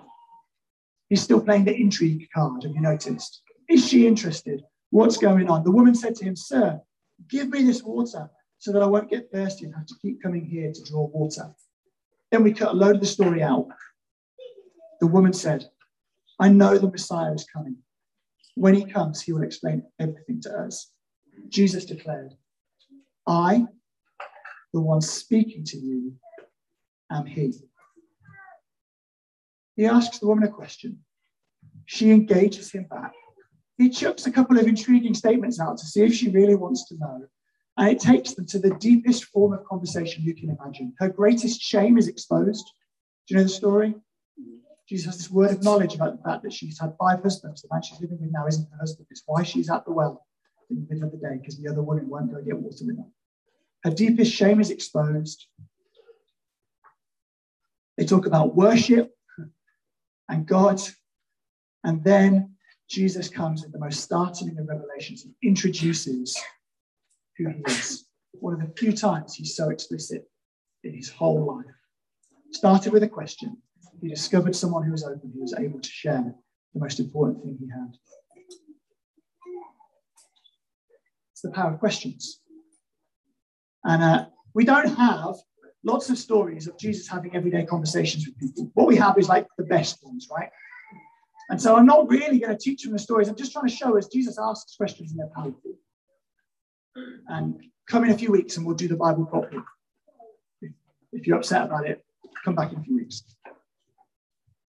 He's 1.13 1.21
still 1.21 1.43
playing 1.43 1.67
the 1.67 1.77
intrigue 1.77 2.27
card, 2.35 2.63
have 2.63 2.75
you 2.75 2.81
noticed? 2.81 3.43
Is 3.69 3.87
she 3.87 4.07
interested? 4.07 4.63
What's 4.89 5.19
going 5.19 5.51
on? 5.51 5.63
The 5.63 5.71
woman 5.71 5.95
said 5.95 6.15
to 6.15 6.25
him, 6.25 6.35
Sir, 6.35 6.81
give 7.29 7.51
me 7.51 7.65
this 7.65 7.83
water 7.83 8.31
so 8.57 8.73
that 8.73 8.81
I 8.81 8.87
won't 8.87 9.11
get 9.11 9.31
thirsty 9.31 9.67
and 9.67 9.75
have 9.75 9.85
to 9.85 9.95
keep 10.01 10.23
coming 10.23 10.47
here 10.47 10.73
to 10.73 10.85
draw 10.85 11.09
water. 11.09 11.55
Then 12.31 12.43
we 12.43 12.55
cut 12.55 12.71
a 12.71 12.73
load 12.73 12.95
of 12.95 13.03
the 13.03 13.07
story 13.07 13.43
out. 13.43 13.69
The 15.01 15.07
woman 15.07 15.35
said, 15.35 15.69
I 16.41 16.49
know 16.49 16.79
the 16.79 16.91
Messiah 16.91 17.35
is 17.35 17.45
coming. 17.45 17.77
When 18.55 18.73
he 18.73 18.87
comes, 18.87 19.21
he 19.21 19.35
will 19.35 19.43
explain 19.43 19.83
everything 20.01 20.41
to 20.45 20.61
us. 20.61 20.93
Jesus 21.51 21.85
declared, 21.85 22.33
I, 23.27 23.67
the 24.73 24.81
one 24.81 25.03
speaking 25.03 25.65
to 25.65 25.77
you, 25.77 26.15
am 27.11 27.27
he. 27.27 27.53
He 29.77 29.87
asks 29.87 30.19
the 30.19 30.27
woman 30.27 30.45
a 30.45 30.49
question. 30.49 30.99
She 31.87 32.11
engages 32.11 32.71
him 32.71 32.87
back. 32.91 33.13
He 33.79 33.89
chucks 33.89 34.27
a 34.27 34.31
couple 34.31 34.59
of 34.59 34.67
intriguing 34.67 35.15
statements 35.15 35.59
out 35.59 35.79
to 35.79 35.87
see 35.87 36.03
if 36.03 36.15
she 36.15 36.31
really 36.31 36.55
wants 36.55 36.87
to 36.89 36.97
know. 36.99 37.27
And 37.79 37.89
it 37.89 38.01
takes 38.01 38.35
them 38.35 38.47
to 38.47 38.59
the 38.59 38.75
deepest 38.75 39.25
form 39.27 39.55
of 39.55 39.65
conversation 39.65 40.23
you 40.23 40.35
can 40.35 40.51
imagine. 40.51 40.95
Her 40.99 41.09
greatest 41.09 41.61
shame 41.61 41.97
is 41.97 42.07
exposed. 42.07 42.65
Do 43.27 43.35
you 43.35 43.37
know 43.39 43.45
the 43.45 43.49
story? 43.49 43.95
Jesus 44.89 45.07
has 45.07 45.17
this 45.17 45.31
word 45.31 45.53
of 45.53 45.65
knowledge 45.65 45.95
about 45.95 46.17
the 46.17 46.23
fact 46.23 46.43
that 46.43 46.53
she's 46.53 46.79
had 46.79 46.95
five 46.99 47.23
husbands. 47.23 47.63
The 47.63 47.69
man 47.73 47.83
she's 47.83 48.01
living 48.01 48.19
with 48.21 48.31
now 48.31 48.47
isn't 48.47 48.69
her 48.71 48.79
husband. 48.79 49.07
It's 49.11 49.23
why 49.25 49.43
she's 49.43 49.71
at 49.71 49.87
the 49.87 49.93
well 49.93 50.27
in 50.71 50.77
the 50.77 50.95
middle 50.95 51.09
of 51.09 51.13
the 51.13 51.19
day, 51.19 51.39
because 51.39 51.59
the 51.59 51.71
other 51.71 51.83
woman 51.83 52.09
won't 52.09 52.31
go 52.31 52.43
get 52.43 52.59
water 52.59 52.85
with 52.85 52.99
her. 52.99 53.05
Her 53.85 53.91
deepest 53.91 54.33
shame 54.33 54.61
is 54.61 54.71
exposed. 54.71 55.47
They 57.97 58.05
talk 58.05 58.27
about 58.27 58.55
worship 58.55 59.15
and 60.33 60.47
God. 60.47 60.81
And 61.85 62.03
then 62.03 62.55
Jesus 62.89 63.29
comes 63.29 63.63
with 63.63 63.73
the 63.73 63.79
most 63.79 64.01
startling 64.01 64.59
of 64.59 64.67
revelations 64.67 65.25
He 65.41 65.49
introduces 65.49 66.41
who 67.37 67.49
he 67.49 67.63
is. 67.67 68.07
One 68.33 68.55
of 68.55 68.61
the 68.61 68.73
few 68.77 68.93
times 68.93 69.35
he's 69.35 69.55
so 69.55 69.71
explicit 69.71 70.29
in 70.85 70.95
his 70.95 71.11
whole 71.11 71.57
life. 71.57 71.75
Started 72.51 72.93
with 72.93 73.03
a 73.03 73.09
question. 73.09 73.59
He 74.01 74.09
discovered 74.09 74.57
someone 74.57 74.83
who 74.85 74.93
was 74.93 75.05
open, 75.05 75.31
who 75.35 75.41
was 75.41 75.55
able 75.55 75.81
to 75.81 75.89
share 75.89 76.35
the 76.75 76.81
most 76.81 76.99
important 76.99 77.43
thing 77.43 77.59
he 77.61 77.69
had. 77.71 77.93
It's 81.33 81.43
the 81.43 81.51
power 81.51 81.73
of 81.73 81.79
questions. 81.79 82.41
And 83.85 84.03
uh, 84.03 84.27
we 84.55 84.65
don't 84.65 84.97
have 84.97 85.37
lots 85.85 86.11
of 86.11 86.19
stories 86.19 86.67
of 86.67 86.79
Jesus 86.79 87.09
having 87.09 87.35
everyday 87.35 87.65
conversations 87.65 88.27
with 88.27 88.39
people. 88.39 88.71
What 88.75 88.87
we 88.87 88.97
have 88.97 89.19
is 89.19 89.29
like 89.29 89.47
the 89.59 89.65
best 89.65 89.99
ones, 90.03 90.29
right? 90.31 90.49
And 91.51 91.61
so 91.61 91.77
I'm 91.77 91.87
not 91.87 92.09
really 92.09 92.39
going 92.39 92.57
to 92.57 92.59
teach 92.59 92.83
from 92.83 92.93
the 92.93 92.99
stories. 92.99 93.29
I'm 93.29 93.37
just 93.37 93.53
trying 93.53 93.69
to 93.69 93.75
show 93.75 93.99
us 93.99 94.07
Jesus 94.07 94.39
asks 94.39 94.77
questions 94.77 95.11
and 95.11 95.21
they're 95.21 95.31
powerful. 95.35 95.73
And 97.29 97.61
come 97.89 98.05
in 98.05 98.11
a 98.11 98.19
few 98.19 98.31
weeks 98.31 98.57
and 98.57 98.67
we'll 98.67 98.77
do 98.77 98.89
the 98.89 98.97
Bible 98.97 99.27
properly. 99.27 99.63
If 101.13 101.27
you're 101.27 101.37
upset 101.37 101.65
about 101.65 101.87
it, 101.87 102.05
come 102.45 102.55
back 102.55 102.73
in 102.73 102.79
a 102.79 102.83
few 102.83 102.97
weeks. 102.97 103.23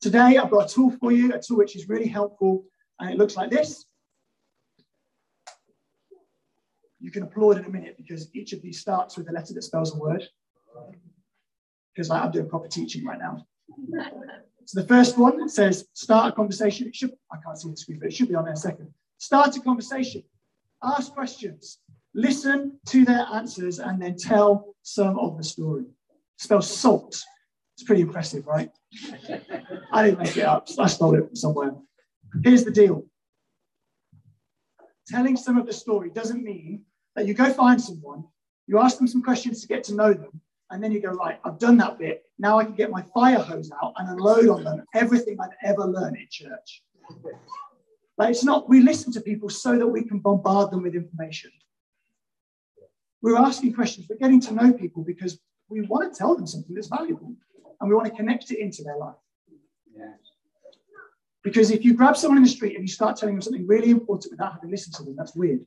Today, 0.02 0.38
I've 0.38 0.52
got 0.52 0.70
a 0.70 0.74
tool 0.74 0.92
for 1.00 1.14
you, 1.14 1.34
a 1.34 1.40
tool 1.40 1.58
which 1.58 1.78
is 1.78 1.88
really 1.88 2.08
helpful, 2.08 2.66
and 3.00 3.10
it 3.10 3.18
looks 3.18 3.38
like 3.38 3.50
this. 3.50 3.86
You 7.00 7.12
can 7.12 7.24
applaud 7.24 7.58
in 7.58 7.66
a 7.66 7.70
minute 7.70 7.96
because 7.96 8.30
each 8.36 8.52
of 8.52 8.62
these 8.62 8.82
starts 8.82 9.18
with 9.18 9.30
a 9.30 9.32
letter 9.32 9.54
that 9.54 9.62
spells 9.62 9.96
a 9.96 9.98
word. 9.98 10.28
Because 11.94 12.10
like, 12.10 12.24
I'm 12.24 12.32
doing 12.32 12.50
proper 12.50 12.68
teaching 12.68 13.06
right 13.06 13.20
now. 13.20 13.46
So 14.66 14.82
the 14.82 14.88
first 14.88 15.18
one 15.18 15.50
says 15.50 15.88
start 15.94 16.32
a 16.32 16.36
conversation. 16.36 16.88
It 16.88 16.96
should 16.96 17.12
I 17.32 17.38
can't 17.44 17.58
see 17.58 17.70
the 17.70 17.78
screen, 17.78 18.00
but 18.00 18.08
it 18.08 18.14
should 18.14 18.30
be 18.30 18.36
on 18.36 18.46
there 18.46 18.56
second. 18.56 18.94
Start 19.18 19.56
a 19.56 19.60
conversation. 19.60 20.24
Ask 20.84 21.14
questions. 21.14 21.80
Listen 22.14 22.80
to 22.88 23.06
their 23.06 23.26
answers 23.34 23.80
and 23.80 24.02
then 24.02 24.16
tell 24.16 24.76
some 24.84 25.18
of 25.18 25.38
the 25.38 25.44
story. 25.44 25.86
Spell 26.38 26.62
salt. 26.62 27.24
It's 27.76 27.84
pretty 27.84 28.02
impressive, 28.02 28.46
right? 28.46 28.70
I 29.92 30.06
didn't 30.06 30.20
make 30.20 30.38
it 30.38 30.46
up. 30.46 30.68
I 30.78 30.88
stole 30.88 31.16
it 31.16 31.26
from 31.26 31.36
somewhere. 31.36 31.72
Here's 32.44 32.64
the 32.64 32.72
deal. 32.72 33.06
Telling 35.08 35.36
some 35.36 35.58
of 35.58 35.66
the 35.66 35.74
story 35.74 36.10
doesn't 36.10 36.44
mean 36.44 36.84
that 37.16 37.28
you 37.28 37.34
go 37.34 37.52
find 37.52 37.82
someone, 37.82 38.24
you 38.68 38.80
ask 38.80 38.98
them 38.98 39.08
some 39.08 39.24
questions 39.24 39.62
to 39.62 39.68
get 39.68 39.84
to 39.86 39.96
know 39.96 40.14
them, 40.14 40.42
and 40.74 40.84
then 40.84 40.92
you 40.92 41.00
go, 41.00 41.12
right, 41.12 41.40
I've 41.46 41.60
done 41.60 41.78
that 41.78 42.00
bit. 42.00 42.24
Now 42.40 42.58
I 42.58 42.66
can 42.66 42.74
get 42.74 42.90
my 42.90 43.04
fire 43.14 43.38
hose 43.38 43.72
out 43.84 43.94
and 43.96 44.10
unload 44.10 44.50
on 44.50 44.64
them 44.64 44.84
everything 44.96 45.38
I've 45.40 45.56
ever 45.64 45.86
learned 45.86 46.18
in 46.18 46.26
church. 46.32 46.82
But 48.18 48.32
it's 48.32 48.44
not, 48.44 48.68
we 48.68 48.82
listen 48.82 49.14
to 49.14 49.22
people 49.22 49.50
so 49.50 49.78
that 49.78 49.86
we 49.86 50.04
can 50.04 50.18
bombard 50.18 50.72
them 50.72 50.82
with 50.82 50.96
information. 50.96 51.52
We're 53.22 53.38
asking 53.38 53.74
questions, 53.74 54.08
we're 54.10 54.18
getting 54.18 54.42
to 54.42 54.54
know 54.54 54.74
people 54.74 55.04
because 55.04 55.40
we 55.70 55.82
want 55.82 56.12
to 56.12 56.18
tell 56.18 56.36
them 56.36 56.48
something 56.48 56.74
that's 56.74 56.88
valuable 56.88 57.36
and 57.80 57.90
we 57.90 57.96
want 57.96 58.08
to 58.08 58.16
connect 58.16 58.50
it 58.50 58.58
into 58.58 58.82
their 58.84 58.98
life. 58.98 59.16
Yeah. 59.96 60.14
Because 61.44 61.70
if 61.70 61.86
you 61.86 61.94
grab 61.94 62.18
someone 62.18 62.38
in 62.38 62.44
the 62.44 62.50
street 62.50 62.74
and 62.74 62.84
you 62.84 62.92
start 62.92 63.16
telling 63.16 63.36
them 63.36 63.44
something 63.44 63.68
really 63.68 63.92
important 63.92 64.32
without 64.32 64.54
having 64.54 64.72
listened 64.72 64.96
to 64.96 65.04
them, 65.04 65.16
that's 65.16 65.36
weird. 65.36 65.64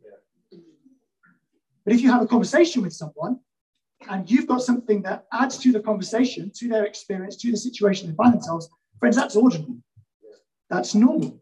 Yeah. 0.00 0.58
But 1.84 1.94
if 1.94 2.02
you 2.02 2.12
have 2.12 2.22
a 2.22 2.26
conversation 2.26 2.82
with 2.82 2.92
someone 2.92 3.40
and 4.08 4.30
you've 4.30 4.46
got 4.46 4.62
something 4.62 5.02
that 5.02 5.26
adds 5.32 5.58
to 5.58 5.72
the 5.72 5.80
conversation, 5.80 6.50
to 6.56 6.68
their 6.68 6.84
experience, 6.84 7.36
to 7.36 7.50
the 7.50 7.56
situation 7.56 8.08
they 8.08 8.14
find 8.14 8.34
themselves, 8.34 8.68
friends, 8.98 9.16
that's 9.16 9.36
ordinary. 9.36 9.82
That's 10.70 10.94
normal. 10.94 11.40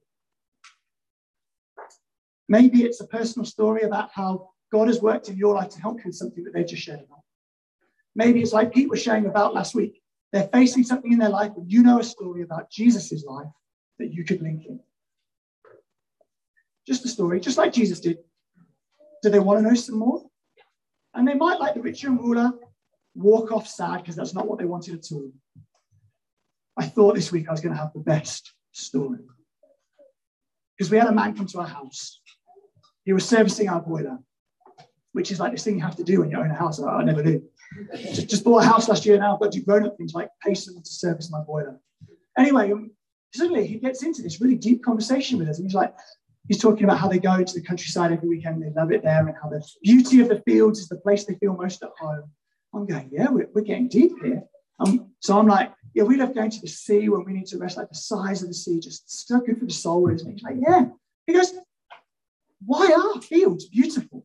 Maybe 2.49 2.83
it's 2.83 3.01
a 3.01 3.07
personal 3.07 3.47
story 3.47 3.83
about 3.83 4.11
how 4.13 4.51
God 4.71 4.89
has 4.89 5.01
worked 5.01 5.29
in 5.29 5.37
your 5.37 5.55
life 5.55 5.71
to 5.71 5.81
help 5.81 5.99
you 5.99 6.05
with 6.07 6.17
something 6.17 6.45
that 6.45 6.53
they 6.53 6.65
just 6.65 6.83
shared 6.83 7.01
about. 7.01 7.21
Maybe 8.15 8.43
it's 8.43 8.53
like 8.53 8.73
Pete 8.73 8.91
was 8.91 9.03
sharing 9.03 9.27
about 9.27 9.55
last 9.55 9.75
week. 9.75 10.03
They're 10.33 10.49
facing 10.53 10.85
something 10.85 11.13
in 11.13 11.19
their 11.19 11.29
life, 11.29 11.53
and 11.57 11.71
you 11.71 11.83
know 11.83 12.01
a 12.01 12.05
story 12.05 12.43
about 12.43 12.71
Jesus' 12.71 13.25
life 13.25 13.49
that 13.99 14.13
you 14.13 14.25
could 14.25 14.43
link 14.43 14.65
in. 14.67 14.81
Just 16.87 17.05
a 17.05 17.09
story, 17.09 17.39
just 17.39 17.59
like 17.59 17.73
Jesus 17.73 18.01
did. 18.01 18.19
Do 19.23 19.31
they 19.31 19.39
want 19.39 19.61
to 19.61 19.69
know 19.69 19.75
some 19.75 19.99
more? 19.99 20.23
And 21.15 21.27
they 21.27 21.35
might, 21.35 21.61
like 21.61 21.75
the 21.75 21.83
rich 21.83 22.03
young 22.03 22.19
ruler, 22.19 22.53
walk 23.15 23.53
off 23.53 23.69
sad 23.69 23.99
because 23.99 24.17
that's 24.17 24.35
not 24.35 24.47
what 24.47 24.59
they 24.59 24.65
wanted 24.65 24.95
at 24.95 25.13
all. 25.13 25.31
I 26.77 26.87
thought 26.87 27.15
this 27.15 27.31
week 27.31 27.49
I 27.49 27.53
was 27.53 27.61
going 27.61 27.75
to 27.75 27.81
have 27.81 27.93
the 27.93 28.01
best 28.01 28.53
story. 28.73 29.19
Because 30.77 30.91
we 30.91 30.99
had 30.99 31.09
a 31.09 31.13
man 31.13 31.37
come 31.37 31.47
to 31.47 31.59
our 31.61 31.67
house. 31.67 32.21
He 33.05 33.13
was 33.13 33.29
servicing 33.29 33.69
our 33.69 33.81
boiler, 33.81 34.19
which 35.13 35.31
is 35.31 35.39
like 35.39 35.53
this 35.53 35.65
thing 35.65 35.77
you 35.77 35.83
have 35.83 35.97
to 35.97 36.05
do 36.05 36.21
when 36.21 36.31
you 36.31 36.39
own 36.39 36.51
a 36.51 36.55
house. 36.55 36.81
I, 36.81 36.89
I 36.89 37.05
never 37.05 37.23
do. 37.23 37.43
Just, 37.95 38.29
just, 38.29 38.45
bought 38.45 38.65
a 38.65 38.67
house 38.67 38.89
last 38.89 39.05
year 39.05 39.19
now. 39.19 39.35
I've 39.35 39.41
got 39.41 39.53
to 39.53 39.59
do 39.59 39.65
grown 39.65 39.87
up 39.87 39.97
things 39.97 40.15
like 40.15 40.29
pay 40.45 40.55
someone 40.55 40.83
to 40.83 40.91
service 40.91 41.31
my 41.31 41.41
boiler. 41.41 41.79
Anyway, 42.39 42.73
um, 42.73 42.91
suddenly 43.35 43.67
he 43.67 43.77
gets 43.79 44.03
into 44.03 44.23
this 44.23 44.41
really 44.41 44.57
deep 44.57 44.83
conversation 44.85 45.39
with 45.39 45.49
us. 45.49 45.59
And 45.59 45.67
he's 45.67 45.75
like, 45.75 45.95
He's 46.49 46.59
talking 46.59 46.85
about 46.85 46.99
how 46.99 47.09
they 47.09 47.19
go 47.19 47.43
to 47.43 47.55
the 47.55 47.63
countryside 47.63 48.13
every 48.13 48.29
weekend, 48.29 48.63
they 48.63 48.71
love 48.71 48.93
it 48.93 49.03
there, 49.03 49.27
and 49.27 49.37
how 49.41 49.49
the 49.49 49.65
beauty 49.83 50.21
of 50.21 50.29
the 50.29 50.43
fields 50.43 50.81
is 50.81 50.89
the 50.89 50.97
place 50.97 51.25
they 51.25 51.35
feel 51.35 51.55
most 51.55 51.83
at 51.83 51.91
home. 52.01 52.25
I'm 52.75 52.87
going, 52.87 53.11
yeah, 53.13 53.29
we're, 53.31 53.49
we're 53.55 53.63
getting 53.63 53.89
deep 53.89 54.13
here. 54.23 54.43
Um, 54.81 55.13
so 55.21 55.39
I'm 55.39 55.47
like, 55.47 55.73
yeah, 55.95 56.05
we 56.05 56.17
love 56.17 56.35
going 56.35 56.51
to 56.51 56.61
the 56.61 56.67
sea 56.67 57.09
when 57.09 57.25
we 57.25 57.33
need 57.33 57.47
to 57.47 57.59
rest, 57.59 57.77
like 57.77 57.91
the 57.91 57.95
size 57.95 58.43
of 58.43 58.49
the 58.49 58.55
sea, 58.55 58.81
just 58.81 59.27
so 59.27 59.41
good 59.41 59.59
for 59.59 59.67
the 59.67 59.73
soul, 59.73 60.11
isn't 60.11 60.29
it? 60.29 60.33
He's 60.33 60.43
like, 60.43 60.57
yeah. 60.59 60.87
He 61.27 61.35
goes, 61.35 61.53
why 62.65 62.91
are 62.93 63.21
fields 63.21 63.67
beautiful? 63.67 64.25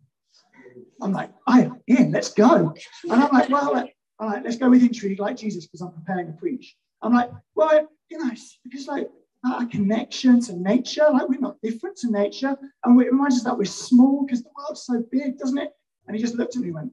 I'm 1.02 1.12
like, 1.12 1.32
I 1.48 1.70
in, 1.88 2.12
let's 2.12 2.34
go. 2.34 2.74
And 3.04 3.14
I'm 3.14 3.32
like, 3.32 3.50
well, 3.50 3.76
uh, 3.76 3.86
all 4.20 4.30
right, 4.30 4.44
let's 4.44 4.58
go 4.58 4.70
with 4.70 4.82
intrigue 4.82 5.20
like 5.20 5.38
Jesus 5.38 5.68
because 5.68 5.82
I'm 5.82 5.92
preparing 5.92 6.28
to 6.28 6.34
preach. 6.34 6.76
I'm 7.02 7.14
like, 7.14 7.30
well, 7.56 7.88
you 8.10 8.18
know, 8.18 8.32
because 8.64 8.88
like 8.88 9.10
a 9.44 9.66
connection 9.66 10.42
to 10.42 10.56
nature. 10.58 11.08
Like 11.12 11.30
we're 11.30 11.40
not 11.40 11.58
different 11.62 11.98
to 11.98 12.12
nature. 12.12 12.56
And 12.84 13.02
it 13.02 13.12
reminds 13.12 13.38
us 13.38 13.44
that 13.44 13.58
we're 13.58 13.66
small 13.66 14.26
because 14.26 14.44
the 14.44 14.50
world's 14.58 14.84
so 14.84 15.04
big, 15.12 15.38
doesn't 15.38 15.58
it? 15.58 15.72
And 16.08 16.16
he 16.16 16.22
just 16.22 16.36
looked 16.36 16.56
at 16.56 16.62
me 16.62 16.68
and 16.68 16.76
went, 16.76 16.92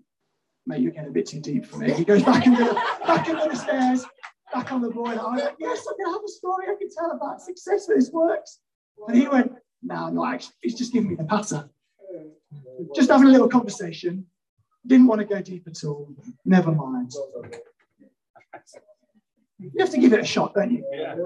mate, 0.66 0.80
you're 0.80 0.92
getting 0.92 1.10
a 1.10 1.12
bit 1.12 1.26
too 1.26 1.40
deep 1.40 1.66
for 1.66 1.78
me. 1.78 1.92
He 1.92 2.04
goes 2.04 2.22
back 2.22 2.46
into 2.46 2.64
the, 2.64 2.74
back 3.06 3.28
into 3.28 3.48
the 3.48 3.56
stairs, 3.56 4.04
back 4.52 4.72
on 4.72 4.82
the 4.82 4.90
boiler. 4.90 5.20
I 5.20 5.32
was 5.32 5.42
like, 5.42 5.56
yes, 5.58 5.86
I 5.88 5.92
can 5.96 6.12
have 6.12 6.22
a 6.24 6.28
story 6.28 6.66
I 6.68 6.74
can 6.78 6.88
tell 6.90 7.12
about 7.12 7.40
success 7.40 7.86
this 7.86 8.10
works. 8.10 8.60
And 9.08 9.16
he 9.16 9.28
went, 9.28 9.52
no, 9.82 10.08
no, 10.10 10.24
actually, 10.24 10.54
he's 10.62 10.74
just 10.74 10.92
giving 10.92 11.10
me 11.10 11.14
the 11.16 11.24
patter. 11.24 11.68
Just 12.94 13.10
having 13.10 13.28
a 13.28 13.30
little 13.30 13.48
conversation. 13.48 14.26
Didn't 14.86 15.06
want 15.06 15.20
to 15.20 15.24
go 15.26 15.40
deep 15.40 15.66
at 15.66 15.82
all. 15.84 16.14
Never 16.44 16.72
mind. 16.72 17.12
You 19.58 19.70
have 19.78 19.90
to 19.90 19.98
give 19.98 20.12
it 20.12 20.20
a 20.20 20.24
shot, 20.24 20.54
don't 20.54 20.70
you? 20.70 20.84
Yeah. 20.92 21.16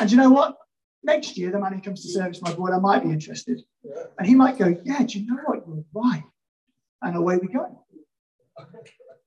And 0.00 0.10
you 0.10 0.16
know 0.16 0.30
what? 0.30 0.56
next 1.02 1.36
year, 1.36 1.50
the 1.50 1.58
man 1.58 1.72
who 1.72 1.80
comes 1.80 2.02
to 2.02 2.08
service 2.08 2.42
my 2.42 2.52
board, 2.54 2.72
I 2.72 2.78
might 2.78 3.02
be 3.02 3.10
interested. 3.10 3.62
And 4.18 4.26
he 4.26 4.34
might 4.34 4.58
go, 4.58 4.76
Yeah, 4.84 5.02
do 5.02 5.18
you 5.18 5.26
know 5.26 5.38
what? 5.44 5.66
You're 5.66 5.84
right. 5.92 6.24
And 7.02 7.16
away 7.16 7.38
we 7.38 7.48
go. 7.48 7.84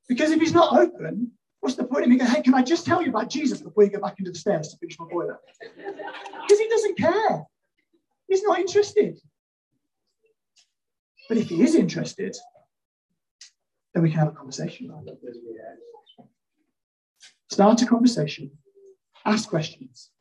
Because 0.08 0.32
if 0.32 0.40
he's 0.40 0.54
not 0.54 0.76
open, 0.78 1.32
what's 1.62 1.76
the 1.76 1.86
point 1.86 2.04
of 2.04 2.10
me 2.10 2.18
going, 2.18 2.32
Hey, 2.32 2.42
can 2.42 2.54
I 2.54 2.64
just 2.64 2.86
tell 2.86 3.02
you 3.02 3.10
about 3.10 3.30
Jesus 3.30 3.62
before 3.62 3.84
you 3.84 3.90
go 3.90 4.00
back 4.00 4.20
into 4.20 4.32
the 4.32 4.38
stairs 4.38 4.70
to 4.70 4.78
finish 4.78 5.00
my 5.00 5.08
boiler? 5.10 5.40
Because 5.60 6.60
he 6.60 6.68
doesn't 6.70 6.98
care. 6.98 7.44
He's 8.28 8.44
not 8.44 8.60
interested. 8.60 9.20
But 11.28 11.38
if 11.38 11.50
he 11.50 11.62
is 11.62 11.76
interested, 11.76 12.36
then 13.94 14.04
we 14.04 14.10
can 14.10 14.20
have 14.20 14.30
a 14.30 14.32
conversation. 14.32 14.92
Start 17.50 17.82
a 17.82 17.86
conversation, 17.86 18.52
ask 19.26 19.50
questions, 19.50 20.12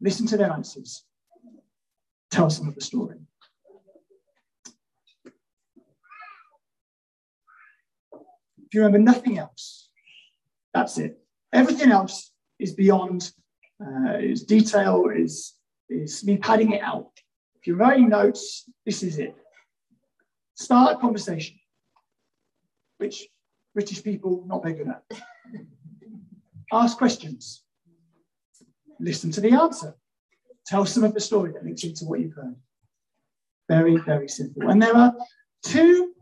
listen 0.00 0.26
to 0.26 0.36
their 0.36 0.50
answers, 0.50 1.04
tell 2.30 2.50
some 2.50 2.68
of 2.68 2.74
the 2.74 2.80
story. 2.80 3.16
If 8.66 8.74
you 8.74 8.82
remember 8.82 8.98
nothing 8.98 9.38
else, 9.38 9.88
that's 10.74 10.98
it. 10.98 11.18
Everything 11.52 11.90
else 11.90 12.32
is 12.58 12.74
beyond, 12.74 13.32
uh, 13.80 14.18
is 14.18 14.44
detail, 14.44 15.06
is, 15.14 15.54
is 15.88 16.22
me 16.24 16.36
padding 16.36 16.72
it 16.72 16.82
out. 16.82 17.10
If 17.56 17.66
you're 17.66 17.76
writing 17.76 18.10
notes, 18.10 18.68
this 18.84 19.02
is 19.02 19.18
it. 19.18 19.34
Start 20.54 20.96
a 20.96 21.00
conversation, 21.00 21.56
which 22.98 23.26
British 23.74 24.02
people 24.02 24.44
not 24.46 24.62
very 24.62 24.74
good 24.74 24.88
at. 24.88 25.02
Ask 26.72 26.98
questions. 26.98 27.62
Listen 29.00 29.30
to 29.32 29.40
the 29.40 29.52
answer. 29.52 29.94
Tell 30.66 30.84
some 30.84 31.04
of 31.04 31.14
the 31.14 31.20
story 31.20 31.52
that 31.52 31.64
links 31.64 31.84
into 31.84 32.04
what 32.04 32.20
you've 32.20 32.34
heard. 32.34 32.56
Very, 33.68 33.96
very 33.96 34.28
simple. 34.28 34.68
And 34.68 34.82
there 34.82 34.96
are 34.96 35.14
two 35.62 36.12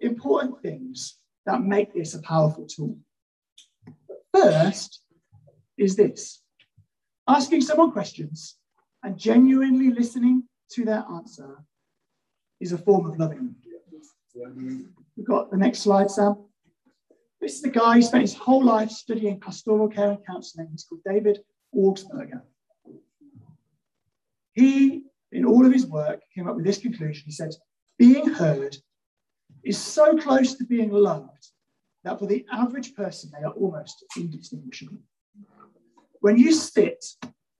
important 0.00 0.60
things 0.62 1.18
that 1.46 1.62
make 1.62 1.94
this 1.94 2.14
a 2.14 2.20
powerful 2.20 2.66
tool. 2.66 2.98
First 4.34 5.00
is 5.78 5.96
this 5.96 6.42
asking 7.28 7.62
someone 7.62 7.92
questions 7.92 8.56
and 9.02 9.18
genuinely 9.18 9.90
listening 9.90 10.44
to 10.70 10.84
their 10.84 11.04
answer 11.12 11.64
is 12.60 12.72
a 12.72 12.78
form 12.78 13.06
of 13.06 13.18
loving 13.18 13.38
them. 13.38 13.56
We've 15.16 15.26
got 15.26 15.50
the 15.50 15.56
next 15.56 15.80
slide, 15.80 16.10
Sam. 16.10 16.36
This 17.40 17.54
is 17.54 17.62
the 17.62 17.70
guy 17.70 17.94
who 17.94 18.02
spent 18.02 18.22
his 18.22 18.34
whole 18.34 18.64
life 18.64 18.90
studying 18.90 19.40
pastoral 19.40 19.88
care 19.88 20.10
and 20.10 20.26
counseling. 20.26 20.68
He's 20.70 20.84
called 20.84 21.02
David 21.06 21.40
Augsburger. 21.74 22.42
He, 24.52 25.02
in 25.32 25.44
all 25.44 25.66
of 25.66 25.72
his 25.72 25.86
work, 25.86 26.20
came 26.34 26.48
up 26.48 26.56
with 26.56 26.64
this 26.64 26.78
conclusion. 26.78 27.24
He 27.26 27.32
said, 27.32 27.52
being 27.98 28.28
heard 28.28 28.76
is 29.64 29.78
so 29.78 30.16
close 30.16 30.54
to 30.54 30.64
being 30.64 30.90
loved 30.90 31.48
that 32.04 32.18
for 32.18 32.26
the 32.26 32.46
average 32.52 32.94
person, 32.94 33.30
they 33.32 33.44
are 33.44 33.52
almost 33.52 34.04
indistinguishable. 34.16 34.98
When 36.20 36.38
you 36.38 36.52
sit 36.52 37.04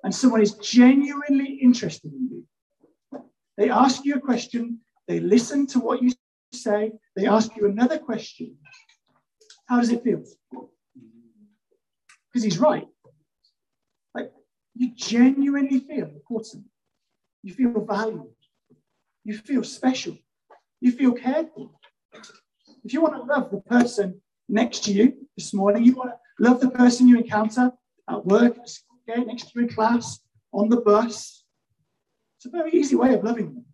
and 0.03 0.15
someone 0.15 0.41
is 0.41 0.55
genuinely 0.55 1.59
interested 1.61 2.13
in 2.13 2.29
you, 2.31 3.23
they 3.57 3.71
ask 3.71 4.05
you 4.05 4.15
a 4.15 4.21
question, 4.21 4.81
they 5.09 5.21
listen 5.21 5.67
to 5.69 5.81
what 5.81 6.03
you 6.03 6.13
say, 6.53 6.93
they 7.17 7.27
ask 7.27 7.57
you 7.57 7.67
another 7.67 7.99
question. 7.99 8.57
How 9.67 9.81
does 9.81 9.91
it 9.91 10.05
feel? 10.05 10.23
Because 10.51 12.45
he's 12.45 12.59
right. 12.59 12.87
You 14.77 14.93
genuinely 14.95 15.81
feel 15.81 16.05
important. 16.05 16.65
You 17.43 17.55
feel 17.55 17.85
valued. 17.85 18.35
You 19.25 19.39
feel 19.39 19.65
special. 19.65 20.19
You 20.81 20.93
feel 20.93 21.13
cared 21.13 21.49
for. 21.55 21.71
If 22.85 22.93
you 22.93 23.01
want 23.01 23.15
to 23.17 23.23
love 23.23 23.51
the 23.51 23.61
person 23.63 24.21
next 24.49 24.85
to 24.85 24.93
you 24.93 25.15
this 25.37 25.55
morning, 25.55 25.83
you 25.85 25.95
want 25.95 26.11
to 26.11 26.45
love 26.45 26.61
the 26.61 26.71
person 26.71 27.09
you 27.09 27.19
encounter 27.19 27.73
at 28.09 28.27
work, 28.27 28.59
at 28.59 28.69
school 28.69 28.99
next 29.09 29.45
to 29.45 29.51
you 29.55 29.67
in 29.67 29.75
class, 29.75 30.21
on 30.53 30.69
the 30.69 30.81
bus. 30.81 31.45
It's 32.37 32.47
a 32.47 32.51
very 32.51 32.73
easy 32.73 32.97
way 32.97 33.15
of 33.15 33.25
loving 33.25 33.55
them. 33.55 33.65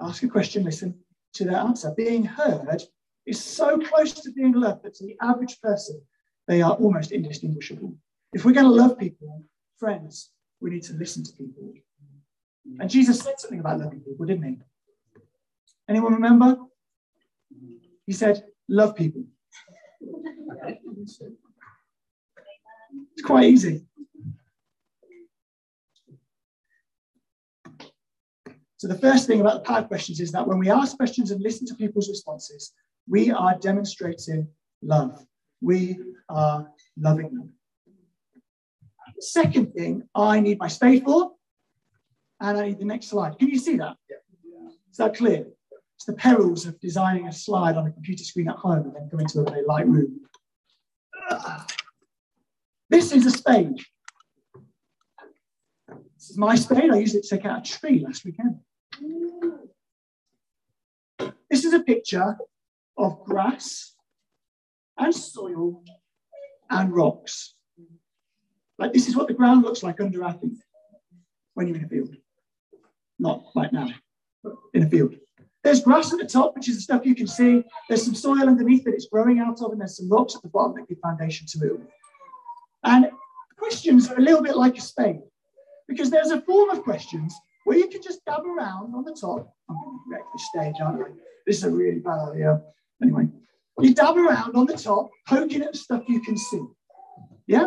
Ask 0.00 0.22
a 0.22 0.28
question, 0.28 0.64
listen 0.64 0.98
to 1.34 1.44
their 1.44 1.56
answer. 1.56 1.92
Being 1.96 2.24
heard 2.24 2.82
is 3.26 3.42
so 3.42 3.78
close 3.78 4.12
to 4.14 4.32
being 4.32 4.52
loved 4.52 4.84
that 4.84 4.94
to 4.94 5.06
the 5.06 5.16
average 5.20 5.60
person, 5.60 6.00
they 6.48 6.62
are 6.62 6.72
almost 6.72 7.12
indistinguishable. 7.12 7.94
If 8.32 8.44
we're 8.44 8.52
going 8.52 8.66
to 8.66 8.72
love 8.72 8.98
people, 8.98 9.44
friends, 9.78 10.30
we 10.60 10.70
need 10.70 10.82
to 10.84 10.94
listen 10.94 11.22
to 11.24 11.32
people. 11.32 11.74
And 12.78 12.88
Jesus 12.88 13.20
said 13.20 13.38
something 13.38 13.60
about 13.60 13.80
loving 13.80 14.00
people, 14.00 14.24
didn't 14.24 14.44
he? 14.44 14.58
Anyone 15.88 16.14
remember? 16.14 16.56
He 18.06 18.12
said, 18.12 18.44
love 18.68 18.96
people. 18.96 19.24
It's 20.96 21.20
quite 23.24 23.44
easy. 23.44 23.84
So 28.76 28.88
the 28.88 28.98
first 28.98 29.26
thing 29.26 29.40
about 29.40 29.62
the 29.62 29.68
power 29.68 29.84
questions 29.84 30.18
is 30.18 30.32
that 30.32 30.46
when 30.46 30.58
we 30.58 30.70
ask 30.70 30.96
questions 30.96 31.30
and 31.30 31.40
listen 31.40 31.66
to 31.68 31.74
people's 31.74 32.08
responses, 32.08 32.72
we 33.08 33.30
are 33.30 33.56
demonstrating 33.60 34.48
love. 34.82 35.24
We 35.60 35.98
are 36.28 36.68
loving 36.96 37.34
them. 37.34 37.52
The 39.16 39.22
second 39.22 39.72
thing 39.72 40.08
I 40.14 40.40
need 40.40 40.58
my 40.58 40.68
spade 40.68 41.04
for, 41.04 41.32
and 42.40 42.58
I 42.58 42.68
need 42.68 42.78
the 42.78 42.84
next 42.84 43.08
slide. 43.08 43.38
Can 43.38 43.48
you 43.48 43.58
see 43.58 43.76
that? 43.76 43.96
Is 44.90 44.96
that 44.98 45.14
clear? 45.16 45.46
It's 45.96 46.04
the 46.04 46.12
perils 46.14 46.66
of 46.66 46.80
designing 46.80 47.28
a 47.28 47.32
slide 47.32 47.76
on 47.76 47.86
a 47.86 47.92
computer 47.92 48.24
screen 48.24 48.48
at 48.48 48.56
home 48.56 48.86
and 48.86 48.94
then 48.94 49.08
going 49.08 49.26
to 49.28 49.40
a 49.40 49.44
very 49.44 49.64
light 49.64 49.86
room. 49.86 50.20
This 52.90 53.12
is 53.12 53.24
a 53.24 53.30
spade. 53.30 53.78
This 55.88 56.30
is 56.30 56.36
my 56.36 56.56
spade. 56.56 56.90
I 56.90 56.98
used 56.98 57.14
it 57.14 57.22
to 57.22 57.36
take 57.36 57.46
out 57.46 57.66
a 57.66 57.78
tree 57.78 58.00
last 58.04 58.24
weekend. 58.24 58.58
This 61.48 61.64
is 61.64 61.72
a 61.72 61.80
picture 61.80 62.36
of 62.96 63.24
grass 63.24 63.94
and 64.98 65.14
soil 65.14 65.82
and 66.68 66.92
rocks. 66.92 67.54
Like 68.82 68.92
this 68.92 69.06
is 69.06 69.14
what 69.14 69.28
the 69.28 69.34
ground 69.34 69.62
looks 69.62 69.84
like 69.84 70.00
under 70.00 70.18
feet 70.40 70.58
when 71.54 71.68
you're 71.68 71.76
in 71.76 71.84
a 71.84 71.88
field. 71.88 72.16
Not 73.20 73.44
right 73.54 73.72
now, 73.72 73.88
but 74.42 74.54
in 74.74 74.82
a 74.82 74.90
field. 74.90 75.14
There's 75.62 75.80
grass 75.80 76.12
at 76.12 76.18
the 76.18 76.26
top, 76.26 76.56
which 76.56 76.68
is 76.68 76.74
the 76.74 76.80
stuff 76.80 77.06
you 77.06 77.14
can 77.14 77.28
see. 77.28 77.62
There's 77.88 78.04
some 78.04 78.16
soil 78.16 78.48
underneath 78.48 78.82
that 78.82 78.94
it's 78.94 79.06
growing 79.06 79.38
out 79.38 79.62
of, 79.62 79.70
and 79.70 79.80
there's 79.80 79.98
some 79.98 80.10
rocks 80.10 80.34
at 80.34 80.42
the 80.42 80.48
bottom 80.48 80.74
that 80.74 80.88
give 80.88 80.98
foundation 80.98 81.46
to 81.50 81.74
it. 81.74 81.80
And 82.82 83.08
questions 83.56 84.10
are 84.10 84.18
a 84.18 84.20
little 84.20 84.42
bit 84.42 84.56
like 84.56 84.76
a 84.76 84.80
spade, 84.80 85.20
because 85.86 86.10
there's 86.10 86.32
a 86.32 86.40
form 86.40 86.70
of 86.70 86.82
questions 86.82 87.32
where 87.64 87.78
you 87.78 87.86
can 87.86 88.02
just 88.02 88.24
dab 88.24 88.44
around 88.44 88.96
on 88.96 89.04
the 89.04 89.12
top. 89.14 89.54
I'm 89.70 89.76
going 89.76 89.96
to 89.96 90.10
wreck 90.10 90.24
the 90.32 90.40
stage, 90.40 90.74
aren't 90.82 91.02
I? 91.02 91.10
This 91.46 91.58
is 91.58 91.64
a 91.64 91.70
really 91.70 92.00
bad 92.00 92.30
idea. 92.30 92.60
Anyway, 93.00 93.28
you 93.78 93.94
dab 93.94 94.16
around 94.16 94.56
on 94.56 94.66
the 94.66 94.76
top, 94.76 95.08
poking 95.28 95.62
at 95.62 95.76
stuff 95.76 96.02
you 96.08 96.20
can 96.20 96.36
see. 96.36 96.66
Yeah? 97.52 97.66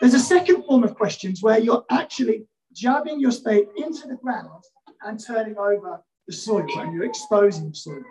There's 0.00 0.14
a 0.14 0.18
second 0.18 0.64
form 0.64 0.82
of 0.82 0.96
questions 0.96 1.44
where 1.44 1.60
you're 1.60 1.84
actually 1.90 2.44
jabbing 2.74 3.20
your 3.20 3.30
spade 3.30 3.68
into 3.76 4.08
the 4.08 4.16
ground 4.16 4.64
and 5.02 5.24
turning 5.24 5.56
over 5.56 6.02
the 6.26 6.32
soil 6.32 6.66
and 6.80 6.92
you're 6.92 7.04
exposing 7.04 7.68
the 7.68 7.74
soil. 7.76 8.02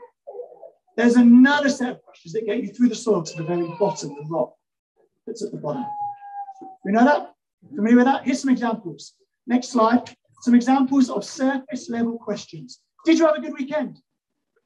There's 0.95 1.17
another 1.17 1.67
set 1.67 1.91
of 1.91 2.01
questions 2.01 2.31
that 2.31 2.45
get 2.45 2.63
you 2.63 2.69
through 2.69 2.87
the 2.87 2.95
soil 2.95 3.23
to 3.23 3.37
the 3.37 3.43
very 3.43 3.67
bottom, 3.77 4.15
the 4.15 4.25
rock 4.29 4.53
that's 5.27 5.43
at 5.43 5.51
the 5.51 5.57
bottom. 5.57 5.85
We 6.85 6.93
know 6.93 7.03
that? 7.03 7.33
Familiar 7.75 7.97
with 7.97 8.05
that? 8.05 8.23
Here's 8.23 8.39
some 8.39 8.51
examples. 8.51 9.15
Next 9.45 9.67
slide. 9.67 10.15
Some 10.43 10.55
examples 10.55 11.09
of 11.09 11.25
surface 11.25 11.89
level 11.89 12.17
questions. 12.19 12.79
Did 13.03 13.19
you 13.19 13.25
have 13.25 13.35
a 13.35 13.41
good 13.41 13.53
weekend? 13.59 13.99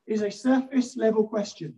Is 0.05 0.21
a 0.21 0.29
surface 0.29 0.95
level 0.95 1.27
question. 1.27 1.73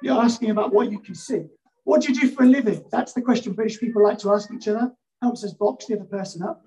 You're 0.00 0.22
asking 0.22 0.50
about 0.50 0.72
what 0.72 0.92
you 0.92 1.00
can 1.00 1.16
see. 1.16 1.46
What 1.86 2.02
do 2.02 2.12
you 2.12 2.20
do 2.20 2.28
for 2.28 2.42
a 2.42 2.46
living? 2.46 2.84
That's 2.90 3.12
the 3.12 3.22
question 3.22 3.52
British 3.52 3.78
people 3.78 4.02
like 4.02 4.18
to 4.18 4.32
ask 4.32 4.52
each 4.52 4.66
other. 4.66 4.90
Helps 5.22 5.44
us 5.44 5.52
box 5.52 5.86
the 5.86 5.94
other 5.94 6.04
person 6.04 6.42
up. 6.42 6.64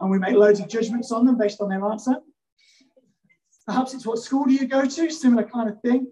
And 0.00 0.10
we 0.10 0.18
make 0.18 0.34
loads 0.34 0.58
of 0.58 0.68
judgments 0.68 1.12
on 1.12 1.26
them 1.26 1.36
based 1.36 1.60
on 1.60 1.68
their 1.68 1.84
answer. 1.84 2.14
Perhaps 3.66 3.92
it's 3.92 4.06
what 4.06 4.18
school 4.18 4.46
do 4.46 4.54
you 4.54 4.66
go 4.66 4.86
to? 4.86 5.10
Similar 5.10 5.44
kind 5.44 5.68
of 5.68 5.82
thing. 5.82 6.06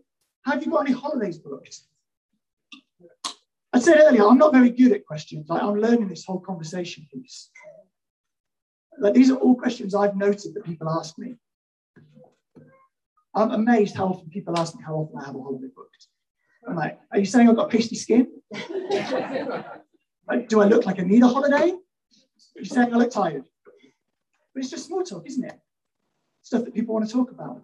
Have 0.45 0.63
you 0.63 0.71
got 0.71 0.87
any 0.87 0.93
holidays 0.93 1.39
booked? 1.39 1.81
I 3.73 3.79
said 3.81 3.97
earlier, 4.01 4.27
I'm 4.27 4.37
not 4.37 4.53
very 4.53 4.69
good 4.69 4.93
at 4.93 5.07
questions. 5.07 5.47
Like 5.49 5.63
I'm 5.63 5.81
learning 5.81 6.09
this 6.09 6.27
whole 6.27 6.41
conversation 6.41 7.07
piece. 7.11 7.49
Like 8.99 9.15
these 9.15 9.31
are 9.31 9.37
all 9.37 9.55
questions 9.55 9.95
I've 9.95 10.15
noted 10.15 10.53
that 10.53 10.65
people 10.67 10.91
ask 10.91 11.19
me. 11.19 11.37
I'm 13.35 13.53
amazed 13.53 13.97
how 13.97 14.09
often 14.09 14.29
people 14.29 14.59
ask 14.59 14.75
me 14.77 14.83
how 14.87 14.97
often 14.97 15.19
I 15.19 15.25
have 15.25 15.37
a 15.37 15.43
holiday 15.43 15.69
booked. 15.75 16.09
I'm 16.69 16.77
like, 16.77 16.99
are 17.13 17.19
you 17.19 17.25
saying 17.25 17.49
I've 17.49 17.57
got 17.57 17.71
pasty 17.71 17.97
skin? 17.97 18.29
like, 20.29 20.49
do 20.49 20.61
I 20.61 20.67
look 20.67 20.87
like 20.87 21.01
I 21.01 21.03
need 21.03 21.23
a 21.23 21.29
holiday? 21.29 21.71
Are 21.73 22.61
you 22.61 22.65
saying 22.65 22.93
I 22.93 22.97
look 22.97 23.11
tired? 23.11 23.45
But 24.55 24.63
it's 24.63 24.71
just 24.71 24.87
small 24.87 25.03
talk, 25.03 25.27
isn't 25.27 25.45
it? 25.45 25.59
Stuff 26.43 26.65
that 26.65 26.75
people 26.75 26.95
want 26.95 27.07
to 27.07 27.13
talk 27.13 27.31
about. 27.31 27.63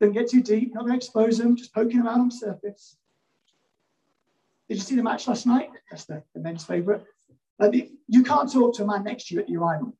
Don't 0.00 0.12
get 0.12 0.28
too 0.28 0.42
deep, 0.42 0.74
not 0.74 0.80
going 0.80 0.92
to 0.92 0.96
expose 0.96 1.38
them, 1.38 1.56
just 1.56 1.74
poking 1.74 1.98
them 1.98 2.06
out 2.06 2.20
on 2.20 2.28
the 2.28 2.34
surface. 2.34 2.96
Did 4.68 4.76
you 4.76 4.80
see 4.82 4.96
the 4.96 5.02
match 5.02 5.28
last 5.28 5.46
night? 5.46 5.70
That's 5.90 6.04
the, 6.04 6.22
the 6.34 6.40
men's 6.40 6.64
favourite. 6.64 7.02
you 8.08 8.22
can't 8.22 8.52
talk 8.52 8.74
to 8.76 8.84
a 8.84 8.86
man 8.86 9.04
next 9.04 9.28
to 9.28 9.34
you 9.34 9.40
at 9.40 9.48
your 9.48 9.64
idol. 9.64 9.96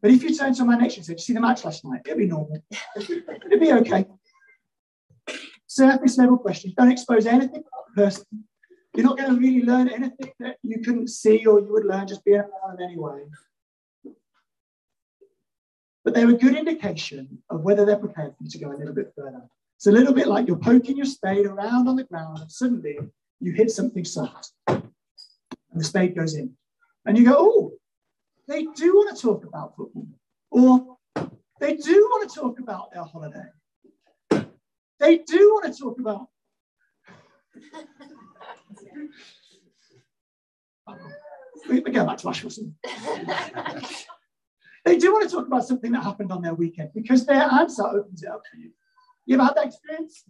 But 0.00 0.10
if 0.10 0.22
you 0.22 0.34
turn 0.34 0.54
to 0.54 0.62
a 0.62 0.66
man 0.66 0.80
next 0.80 0.94
to 0.94 0.98
you 0.98 1.00
and 1.00 1.06
say, 1.06 1.12
Did 1.14 1.20
you 1.20 1.24
see 1.24 1.32
the 1.34 1.40
match 1.40 1.64
last 1.64 1.84
night? 1.84 2.02
It'll 2.04 2.18
be 2.18 2.26
normal. 2.26 2.62
It'll 2.96 3.60
be 3.60 3.72
okay. 3.72 4.06
Surface 5.76 6.16
level 6.16 6.38
questions. 6.38 6.72
Don't 6.72 6.90
expose 6.90 7.26
anything 7.26 7.62
about 7.68 7.84
the 7.94 8.02
person. 8.02 8.24
You're 8.94 9.04
not 9.04 9.18
going 9.18 9.34
to 9.34 9.38
really 9.38 9.62
learn 9.62 9.90
anything 9.90 10.32
that 10.40 10.56
you 10.62 10.80
couldn't 10.80 11.08
see 11.08 11.44
or 11.44 11.60
you 11.60 11.70
would 11.70 11.84
learn 11.84 12.08
just 12.08 12.24
being 12.24 12.38
around 12.38 12.80
anyway. 12.80 13.24
But 16.02 16.14
they're 16.14 16.30
a 16.30 16.32
good 16.32 16.56
indication 16.56 17.42
of 17.50 17.60
whether 17.60 17.84
they're 17.84 17.98
prepared 17.98 18.30
for 18.30 18.44
you 18.44 18.48
to 18.48 18.58
go 18.58 18.72
a 18.72 18.78
little 18.78 18.94
bit 18.94 19.12
further. 19.14 19.42
It's 19.76 19.86
a 19.86 19.92
little 19.92 20.14
bit 20.14 20.28
like 20.28 20.46
you're 20.48 20.56
poking 20.56 20.96
your 20.96 21.04
spade 21.04 21.44
around 21.44 21.88
on 21.88 21.96
the 21.96 22.04
ground 22.04 22.38
and 22.38 22.50
suddenly 22.50 22.96
you 23.40 23.52
hit 23.52 23.70
something 23.70 24.06
soft 24.06 24.52
and 24.66 24.82
the 25.74 25.84
spade 25.84 26.16
goes 26.16 26.36
in. 26.36 26.56
And 27.04 27.18
you 27.18 27.26
go, 27.26 27.34
oh, 27.36 27.72
they 28.48 28.62
do 28.64 28.94
want 28.94 29.14
to 29.14 29.22
talk 29.22 29.44
about 29.44 29.76
football. 29.76 30.06
Or 30.50 30.96
they 31.60 31.76
do 31.76 32.08
want 32.12 32.30
to 32.30 32.34
talk 32.34 32.60
about 32.60 32.94
their 32.94 33.04
holiday. 33.04 33.50
They 34.98 35.18
do 35.18 35.54
want 35.54 35.72
to 35.72 35.78
talk 35.78 36.00
about. 36.00 36.26
we, 41.68 41.80
we 41.80 41.90
go 41.90 42.04
back 42.04 42.18
to 42.18 42.28
Ash 42.28 42.42
they 44.84 44.98
do 44.98 45.12
want 45.12 45.28
to 45.28 45.34
talk 45.34 45.46
about 45.46 45.66
something 45.66 45.92
that 45.92 46.02
happened 46.02 46.32
on 46.32 46.42
their 46.42 46.54
weekend 46.54 46.90
because 46.94 47.26
their 47.26 47.42
answer 47.42 47.86
opens 47.86 48.22
it 48.22 48.28
up 48.28 48.42
for 48.50 48.58
you. 48.58 48.70
You 49.26 49.36
ever 49.36 49.44
had 49.44 49.56
that 49.56 49.66
experience? 49.66 50.24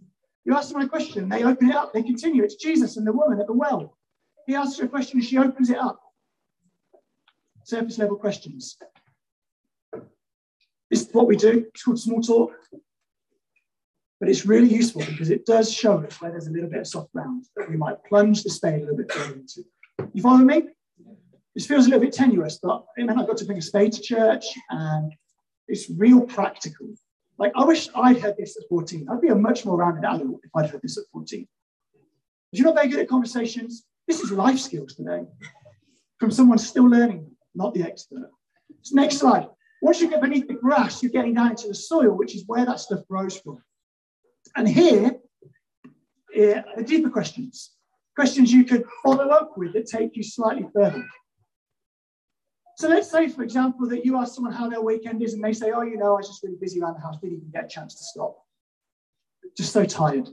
You 0.45 0.55
ask 0.55 0.69
someone 0.69 0.85
a 0.85 0.89
question, 0.89 1.29
they 1.29 1.43
open 1.43 1.69
it 1.69 1.75
up, 1.75 1.93
they 1.93 2.01
continue. 2.01 2.43
It's 2.43 2.55
Jesus 2.55 2.97
and 2.97 3.05
the 3.05 3.11
woman 3.11 3.39
at 3.39 3.47
the 3.47 3.53
well. 3.53 3.97
He 4.45 4.55
asks 4.55 4.79
her 4.79 4.85
a 4.85 4.87
question, 4.87 5.19
and 5.19 5.27
she 5.27 5.37
opens 5.37 5.69
it 5.69 5.77
up. 5.77 5.99
Surface 7.65 7.97
level 7.97 8.15
questions. 8.15 8.77
This 10.89 11.01
is 11.01 11.09
what 11.11 11.27
we 11.27 11.35
do. 11.35 11.65
It's 11.73 11.83
called 11.83 11.99
small 11.99 12.21
talk. 12.21 12.53
But 14.19 14.29
it's 14.29 14.45
really 14.45 14.73
useful 14.73 15.03
because 15.05 15.29
it 15.29 15.45
does 15.45 15.71
show 15.71 15.99
us 15.99 16.19
where 16.19 16.31
there's 16.31 16.47
a 16.47 16.51
little 16.51 16.69
bit 16.69 16.79
of 16.79 16.87
soft 16.87 17.13
ground 17.13 17.45
that 17.55 17.69
we 17.69 17.77
might 17.77 18.03
plunge 18.03 18.43
the 18.43 18.49
spade 18.49 18.81
a 18.81 18.85
little 18.85 18.97
bit 18.97 19.11
further 19.11 19.35
into. 19.35 19.63
You 20.13 20.21
follow 20.21 20.37
me? 20.39 20.63
This 21.55 21.67
feels 21.67 21.85
a 21.85 21.89
little 21.89 22.03
bit 22.03 22.13
tenuous, 22.13 22.59
but 22.61 22.83
I 22.97 23.01
mean, 23.01 23.09
I've 23.09 23.27
got 23.27 23.37
to 23.37 23.45
bring 23.45 23.57
a 23.57 23.61
spade 23.61 23.93
to 23.93 24.01
church 24.01 24.45
and 24.69 25.13
it's 25.67 25.89
real 25.89 26.21
practical. 26.21 26.87
Like, 27.37 27.51
I 27.55 27.63
wish 27.65 27.89
I'd 27.93 28.19
heard 28.19 28.35
this 28.37 28.57
at 28.57 28.67
14. 28.69 29.07
I'd 29.09 29.21
be 29.21 29.27
a 29.27 29.35
much 29.35 29.65
more 29.65 29.77
rounded 29.77 30.03
adult 30.03 30.39
if 30.43 30.49
I'd 30.55 30.69
heard 30.69 30.81
this 30.81 30.97
at 30.97 31.03
14. 31.11 31.47
But 32.51 32.59
you're 32.59 32.65
not 32.65 32.75
very 32.75 32.87
good 32.87 32.99
at 32.99 33.07
conversations. 33.07 33.85
This 34.07 34.21
is 34.21 34.31
life 34.31 34.57
skills 34.57 34.95
today 34.95 35.25
from 36.19 36.31
someone 36.31 36.57
still 36.57 36.85
learning, 36.85 37.29
not 37.53 37.73
the 37.73 37.83
expert. 37.83 38.31
So 38.81 38.95
next 38.95 39.17
slide. 39.17 39.47
Once 39.81 40.01
you 40.01 40.09
get 40.09 40.21
beneath 40.21 40.47
the 40.47 40.55
grass, 40.55 41.03
you're 41.03 41.11
getting 41.11 41.35
down 41.35 41.51
into 41.51 41.67
the 41.67 41.75
soil, 41.75 42.11
which 42.11 42.35
is 42.35 42.43
where 42.47 42.65
that 42.65 42.79
stuff 42.79 43.01
grows 43.07 43.37
from. 43.37 43.61
And 44.55 44.67
here, 44.67 45.15
are 46.37 46.63
the 46.77 46.83
deeper 46.85 47.09
questions, 47.09 47.73
questions 48.15 48.51
you 48.51 48.63
could 48.63 48.83
follow 49.03 49.29
up 49.29 49.57
with 49.57 49.73
that 49.73 49.87
take 49.87 50.15
you 50.15 50.23
slightly 50.23 50.67
further. 50.73 51.05
So 52.77 52.87
let's 52.87 53.09
say, 53.09 53.27
for 53.27 53.41
example, 53.41 53.87
that 53.89 54.05
you 54.05 54.17
ask 54.17 54.35
someone 54.35 54.53
how 54.53 54.69
their 54.69 54.81
weekend 54.81 55.23
is, 55.23 55.33
and 55.33 55.43
they 55.43 55.53
say, 55.53 55.71
"Oh, 55.71 55.81
you 55.81 55.97
know, 55.97 56.13
I 56.13 56.17
was 56.17 56.27
just 56.27 56.43
really 56.43 56.57
busy 56.61 56.79
around 56.79 56.93
the 56.93 57.01
house, 57.01 57.17
didn't 57.19 57.37
even 57.37 57.49
get 57.49 57.65
a 57.65 57.67
chance 57.67 57.95
to 57.95 58.03
stop. 58.03 58.37
Just 59.55 59.73
so 59.73 59.83
tired." 59.83 60.29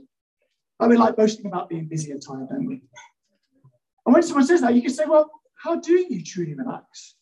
I 0.79 0.87
mean, 0.87 0.99
like 0.99 1.15
boasting 1.15 1.47
about 1.47 1.69
being 1.69 1.87
busy 1.87 2.11
and 2.11 2.21
tired, 2.21 2.49
don't 2.49 2.67
we? 2.67 2.83
And 4.05 4.13
when 4.13 4.21
someone 4.21 4.45
says 4.45 4.61
that, 4.61 4.75
you 4.75 4.83
can 4.83 4.91
say, 4.91 5.05
"Well, 5.05 5.31
how 5.55 5.77
do 5.77 5.93
you 5.93 6.23
truly 6.23 6.53
relax?" 6.53 7.15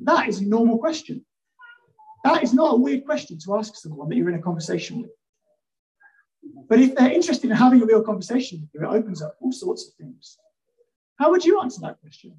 That 0.00 0.28
is 0.28 0.40
a 0.40 0.46
normal 0.46 0.78
question. 0.78 1.26
That 2.22 2.42
is 2.42 2.54
not 2.54 2.74
a 2.74 2.76
weird 2.76 3.04
question 3.04 3.38
to 3.40 3.56
ask 3.56 3.74
someone 3.74 4.08
that 4.08 4.16
you're 4.16 4.30
in 4.30 4.38
a 4.38 4.42
conversation 4.42 5.02
with. 5.02 5.10
But 6.68 6.80
if 6.80 6.94
they're 6.94 7.10
interested 7.10 7.50
in 7.50 7.56
having 7.56 7.82
a 7.82 7.86
real 7.86 8.02
conversation 8.02 8.60
with 8.60 8.70
you, 8.74 8.88
it 8.88 8.98
opens 8.98 9.22
up 9.22 9.36
all 9.40 9.52
sorts 9.52 9.88
of 9.88 9.94
things. 9.94 10.38
How 11.18 11.30
would 11.30 11.44
you 11.44 11.60
answer 11.60 11.80
that 11.82 12.00
question? 12.00 12.36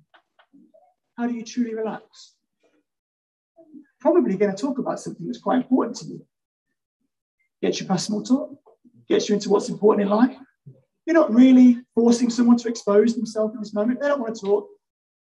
How 1.18 1.28
do 1.28 1.34
you 1.34 1.44
truly 1.44 1.74
relax? 1.74 2.36
Probably 4.00 4.36
going 4.36 4.54
to 4.54 4.62
talk 4.62 4.78
about 4.78 5.00
something 5.00 5.26
that's 5.26 5.40
quite 5.40 5.58
important 5.58 5.98
to 5.98 6.06
you. 6.06 6.26
Gets 7.62 7.80
you 7.80 7.88
past 7.88 8.08
small 8.08 8.22
talk, 8.22 8.52
gets 9.08 9.30
you 9.30 9.36
into 9.36 9.50
what's 9.50 9.70
important 9.70 10.08
in 10.08 10.16
life. 10.16 10.36
You're 11.06 11.14
not 11.14 11.34
really 11.34 11.80
forcing 11.94 12.30
someone 12.30 12.58
to 12.58 12.68
expose 12.68 13.16
themselves 13.16 13.54
in 13.54 13.62
this 13.62 13.74
moment. 13.74 14.02
They 14.02 14.08
don't 14.08 14.20
want 14.20 14.36
to 14.36 14.46
talk. 14.46 14.68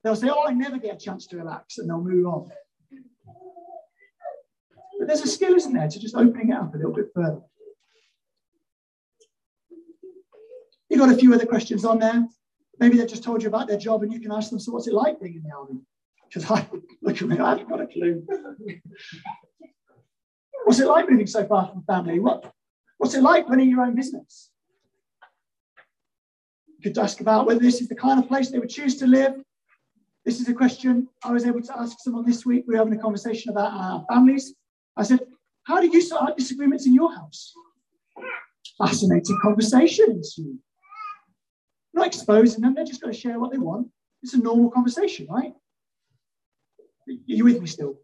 They'll 0.02 0.16
say, 0.16 0.28
Oh, 0.28 0.46
I 0.46 0.52
never 0.52 0.78
get 0.78 0.96
a 0.96 0.98
chance 0.98 1.26
to 1.28 1.36
relax, 1.36 1.78
and 1.78 1.88
they'll 1.88 2.02
move 2.02 2.26
on. 2.26 2.50
But 4.98 5.08
there's 5.08 5.22
a 5.22 5.28
skill, 5.28 5.54
isn't 5.54 5.72
there, 5.72 5.88
to 5.88 6.00
just 6.00 6.14
opening 6.14 6.50
it 6.50 6.56
up 6.56 6.74
a 6.74 6.76
little 6.76 6.92
bit 6.92 7.10
further. 7.14 7.40
You've 10.88 11.00
got 11.00 11.10
a 11.10 11.16
few 11.16 11.32
other 11.34 11.46
questions 11.46 11.84
on 11.84 11.98
there. 11.98 12.26
Maybe 12.78 12.96
they've 12.98 13.08
just 13.08 13.24
told 13.24 13.42
you 13.42 13.48
about 13.48 13.68
their 13.68 13.78
job 13.78 14.02
and 14.02 14.12
you 14.12 14.20
can 14.20 14.32
ask 14.32 14.50
them, 14.50 14.58
so 14.58 14.72
what's 14.72 14.86
it 14.86 14.94
like 14.94 15.20
being 15.20 15.36
in 15.36 15.42
the 15.42 15.54
army? 15.54 15.80
Because 16.26 16.50
I 16.50 16.68
look 17.02 17.20
at 17.20 17.28
me, 17.28 17.38
I 17.38 17.50
haven't 17.50 17.68
got 17.68 17.80
a 17.80 17.86
clue. 17.86 18.26
what's 20.64 20.80
it 20.80 20.86
like 20.86 21.08
moving 21.08 21.26
so 21.26 21.46
far 21.46 21.68
from 21.68 21.84
family? 21.84 22.18
What, 22.18 22.52
what's 22.98 23.14
it 23.14 23.22
like 23.22 23.48
running 23.48 23.70
your 23.70 23.82
own 23.82 23.94
business? 23.94 24.50
You 26.78 26.90
could 26.90 26.98
ask 26.98 27.20
about 27.20 27.46
whether 27.46 27.60
this 27.60 27.80
is 27.80 27.88
the 27.88 27.94
kind 27.94 28.22
of 28.22 28.28
place 28.28 28.50
they 28.50 28.58
would 28.58 28.70
choose 28.70 28.96
to 28.96 29.06
live. 29.06 29.34
This 30.24 30.40
is 30.40 30.48
a 30.48 30.54
question 30.54 31.08
I 31.22 31.32
was 31.32 31.44
able 31.44 31.62
to 31.62 31.78
ask 31.78 31.98
someone 32.00 32.24
this 32.24 32.44
week. 32.44 32.64
We 32.66 32.72
were 32.74 32.78
having 32.78 32.98
a 32.98 33.02
conversation 33.02 33.50
about 33.50 33.72
our 33.72 34.04
families. 34.10 34.54
I 34.96 35.02
said, 35.02 35.20
How 35.64 35.80
do 35.80 35.86
you 35.86 36.00
sort 36.00 36.22
out 36.22 36.36
disagreements 36.36 36.86
in 36.86 36.94
your 36.94 37.14
house? 37.14 37.52
Fascinating 38.78 39.38
conversations 39.42 40.38
not 41.94 42.06
exposing 42.06 42.62
them, 42.62 42.74
they're 42.74 42.84
just 42.84 43.00
going 43.00 43.12
to 43.12 43.18
share 43.18 43.38
what 43.38 43.50
they 43.52 43.58
want. 43.58 43.88
It's 44.22 44.34
a 44.34 44.38
normal 44.38 44.70
conversation, 44.70 45.26
right? 45.30 45.52
Are 47.08 47.12
you 47.26 47.44
with 47.44 47.60
me 47.60 47.66
still? 47.66 47.98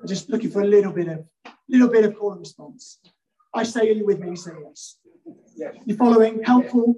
I'm 0.00 0.08
just 0.08 0.30
looking 0.30 0.50
for 0.50 0.62
a 0.62 0.66
little 0.66 0.92
bit 0.92 1.08
of 1.08 1.24
little 1.68 1.88
bit 1.88 2.04
of 2.04 2.16
call 2.16 2.32
and 2.32 2.40
response. 2.40 2.98
I 3.54 3.62
say, 3.62 3.90
are 3.90 3.92
you 3.92 4.06
with 4.06 4.20
me? 4.20 4.30
You 4.30 4.36
say 4.36 4.52
yes. 4.64 4.98
You're 5.84 5.96
following, 5.96 6.42
helpful. 6.42 6.94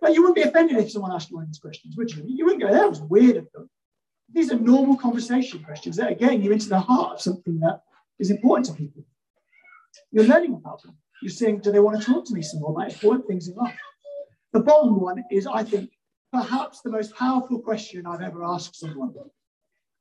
But 0.00 0.14
you 0.14 0.22
wouldn't 0.22 0.36
be 0.36 0.42
offended 0.42 0.78
if 0.78 0.90
someone 0.90 1.12
asked 1.12 1.30
you 1.30 1.36
one 1.36 1.44
of 1.44 1.50
these 1.50 1.58
questions, 1.58 1.96
would 1.96 2.10
you? 2.10 2.22
You 2.26 2.46
wouldn't 2.46 2.62
go, 2.62 2.72
that 2.72 2.88
was 2.88 3.02
weird 3.02 3.36
of 3.36 3.48
them. 3.52 3.68
These 4.32 4.50
are 4.52 4.58
normal 4.58 4.96
conversation 4.96 5.62
questions 5.62 5.96
that 5.96 6.12
are 6.12 6.14
getting 6.14 6.42
you 6.42 6.52
into 6.52 6.68
the 6.68 6.80
heart 6.80 7.14
of 7.14 7.20
something 7.20 7.60
that 7.60 7.82
is 8.18 8.30
important 8.30 8.66
to 8.66 8.72
people. 8.72 9.04
You're 10.12 10.24
learning 10.24 10.54
about 10.54 10.82
them. 10.82 10.96
You're 11.20 11.30
saying, 11.30 11.60
do 11.60 11.72
they 11.72 11.80
want 11.80 12.00
to 12.00 12.06
talk 12.06 12.24
to 12.26 12.34
me 12.34 12.40
some 12.40 12.60
more 12.60 12.70
about 12.70 12.92
important 12.92 13.26
things 13.26 13.48
in 13.48 13.54
life? 13.54 13.78
The 14.52 14.60
bottom 14.60 15.00
one 15.00 15.24
is, 15.30 15.46
I 15.46 15.62
think, 15.62 15.90
perhaps 16.32 16.80
the 16.80 16.90
most 16.90 17.14
powerful 17.14 17.60
question 17.60 18.06
I've 18.06 18.22
ever 18.22 18.44
asked 18.44 18.76
someone. 18.76 19.14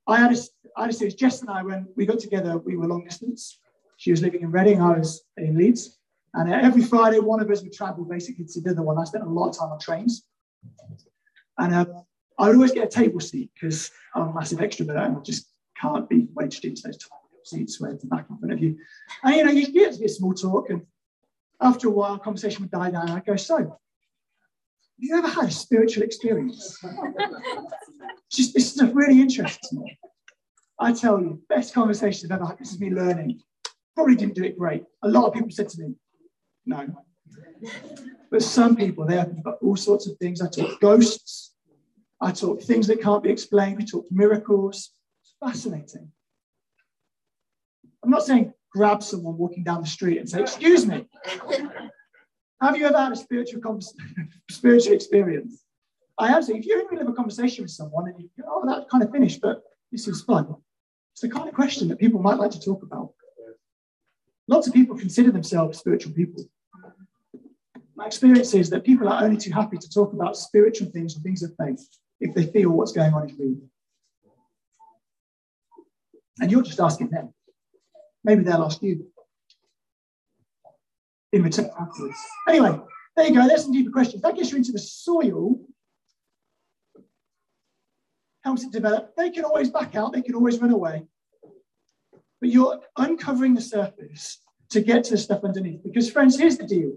I 0.07 0.17
had 0.17 0.31
a, 0.31 0.37
I 0.75 0.81
had 0.81 0.89
a 0.89 0.93
series, 0.93 1.15
Jess 1.15 1.41
and 1.41 1.49
I, 1.49 1.61
when 1.61 1.87
we 1.95 2.05
got 2.05 2.19
together, 2.19 2.57
we 2.57 2.75
were 2.75 2.87
long 2.87 3.03
distance. 3.03 3.59
She 3.97 4.11
was 4.11 4.21
living 4.21 4.41
in 4.41 4.51
Reading, 4.51 4.81
I 4.81 4.97
was 4.97 5.23
in 5.37 5.55
Leeds. 5.57 5.97
And 6.33 6.51
every 6.51 6.83
Friday, 6.83 7.19
one 7.19 7.41
of 7.41 7.49
us 7.49 7.61
would 7.63 7.73
travel 7.73 8.05
basically 8.05 8.45
to 8.45 8.61
the 8.61 8.71
other 8.71 8.81
one. 8.81 8.97
I 8.97 9.03
spent 9.03 9.23
a 9.23 9.29
lot 9.29 9.49
of 9.49 9.57
time 9.57 9.69
on 9.69 9.79
trains. 9.79 10.25
And 11.57 11.73
uh, 11.73 11.85
I 12.37 12.47
would 12.47 12.55
always 12.55 12.71
get 12.71 12.85
a 12.85 12.89
table 12.89 13.19
seat 13.19 13.51
because 13.53 13.91
I'm 14.15 14.29
a 14.29 14.33
massive 14.33 14.59
extrovert 14.59 15.05
and 15.05 15.17
I 15.17 15.19
just 15.21 15.47
can't 15.79 16.07
be 16.07 16.27
wedged 16.33 16.65
into 16.65 16.81
those 16.83 16.97
tiny 16.97 17.43
seats 17.43 17.81
where 17.81 17.93
the 17.93 18.07
back 18.07 18.27
in 18.29 18.37
front 18.37 18.53
of 18.53 18.61
you. 18.61 18.77
And 19.23 19.35
you 19.35 19.43
know, 19.43 19.51
you 19.51 19.71
get 19.71 19.93
to 19.93 19.99
get 19.99 20.11
small 20.11 20.33
talk. 20.33 20.69
And 20.69 20.83
after 21.59 21.87
a 21.87 21.91
while, 21.91 22.17
conversation 22.17 22.63
would 22.63 22.71
die 22.71 22.91
down. 22.91 23.09
I 23.09 23.19
go, 23.19 23.35
So, 23.35 23.79
have 24.99 25.03
you 25.03 25.17
ever 25.17 25.29
had 25.29 25.45
a 25.45 25.51
spiritual 25.51 26.03
experience? 26.03 26.77
Just 28.29 28.53
this 28.53 28.73
stuff 28.73 28.89
really 28.93 29.21
interests 29.21 29.71
me. 29.71 29.97
I 30.77 30.91
tell 30.91 31.21
you, 31.21 31.41
best 31.47 31.73
conversation 31.73 32.29
I've 32.29 32.35
ever 32.37 32.47
had. 32.47 32.59
This 32.59 32.73
is 32.73 32.81
me 32.81 32.89
learning. 32.89 33.39
Probably 33.95 34.15
didn't 34.15 34.35
do 34.35 34.43
it 34.43 34.57
great. 34.57 34.83
A 35.03 35.07
lot 35.07 35.27
of 35.27 35.33
people 35.33 35.51
said 35.51 35.69
to 35.69 35.81
me, 35.81 35.95
no. 36.65 36.85
But 38.29 38.43
some 38.43 38.75
people, 38.75 39.05
they 39.05 39.23
got 39.41 39.59
all 39.61 39.77
sorts 39.77 40.05
of 40.05 40.17
things. 40.17 40.41
I 40.41 40.49
talk 40.49 40.81
ghosts. 40.81 41.53
I 42.19 42.31
talk 42.31 42.61
things 42.61 42.87
that 42.87 43.01
can't 43.01 43.23
be 43.23 43.29
explained. 43.29 43.77
We 43.77 43.85
talk 43.85 44.05
miracles. 44.11 44.91
It's 45.21 45.35
fascinating. 45.39 46.11
I'm 48.03 48.09
not 48.09 48.23
saying 48.23 48.53
grab 48.73 49.01
someone 49.01 49.37
walking 49.37 49.63
down 49.63 49.81
the 49.81 49.87
street 49.87 50.17
and 50.17 50.29
say, 50.29 50.41
excuse 50.41 50.85
me. 50.85 51.07
Have 52.61 52.77
you 52.77 52.85
ever 52.85 52.97
had 52.97 53.11
a 53.11 53.15
spiritual, 53.15 53.61
spiritual 54.49 54.93
experience? 54.93 55.63
I 56.17 56.27
have. 56.27 56.43
So 56.45 56.55
if 56.55 56.65
you're 56.65 56.79
in 56.79 56.85
the 56.85 56.91
middle 56.91 57.07
of 57.07 57.13
a 57.13 57.15
conversation 57.15 57.63
with 57.63 57.71
someone 57.71 58.09
and 58.09 58.19
you 58.19 58.29
go, 58.37 58.43
oh, 58.47 58.63
that's 58.67 58.89
kind 58.91 59.03
of 59.03 59.11
finished, 59.11 59.39
but 59.41 59.63
this 59.91 60.07
is 60.07 60.21
fun. 60.23 60.55
It's 61.13 61.21
the 61.21 61.29
kind 61.29 61.47
of 61.47 61.55
question 61.55 61.87
that 61.87 61.99
people 61.99 62.21
might 62.21 62.37
like 62.37 62.51
to 62.51 62.59
talk 62.59 62.83
about. 62.83 63.13
Lots 64.47 64.67
of 64.67 64.73
people 64.73 64.97
consider 64.97 65.31
themselves 65.31 65.77
spiritual 65.77 66.13
people. 66.13 66.43
My 67.95 68.07
experience 68.07 68.53
is 68.53 68.69
that 68.71 68.83
people 68.83 69.07
are 69.07 69.23
only 69.23 69.37
too 69.37 69.51
happy 69.51 69.77
to 69.77 69.89
talk 69.89 70.13
about 70.13 70.37
spiritual 70.37 70.89
things 70.89 71.15
or 71.15 71.19
things 71.19 71.43
of 71.43 71.51
faith 71.61 71.85
if 72.19 72.33
they 72.33 72.45
feel 72.45 72.71
what's 72.71 72.91
going 72.91 73.13
on 73.13 73.29
is 73.29 73.37
real. 73.37 73.57
And 76.41 76.51
you're 76.51 76.63
just 76.63 76.79
asking 76.79 77.09
them. 77.09 77.33
Maybe 78.23 78.43
they'll 78.43 78.63
ask 78.63 78.81
you 78.81 79.05
in 81.33 81.43
return 81.43 81.69
afterwards. 81.79 82.17
Anyway, 82.47 82.79
there 83.15 83.27
you 83.27 83.35
go. 83.35 83.47
There's 83.47 83.63
some 83.63 83.73
deeper 83.73 83.91
questions. 83.91 84.21
That 84.21 84.35
gets 84.35 84.51
you 84.51 84.57
into 84.57 84.71
the 84.71 84.79
soil, 84.79 85.59
helps 88.43 88.63
it 88.63 88.71
develop. 88.71 89.15
They 89.15 89.29
can 89.29 89.45
always 89.45 89.69
back 89.69 89.95
out, 89.95 90.13
they 90.13 90.21
can 90.21 90.35
always 90.35 90.59
run 90.59 90.71
away. 90.71 91.05
But 92.39 92.49
you're 92.49 92.79
uncovering 92.97 93.53
the 93.53 93.61
surface 93.61 94.39
to 94.69 94.81
get 94.81 95.03
to 95.05 95.11
the 95.11 95.17
stuff 95.17 95.43
underneath. 95.43 95.83
Because, 95.83 96.09
friends, 96.09 96.37
here's 96.37 96.57
the 96.57 96.65
deal 96.65 96.93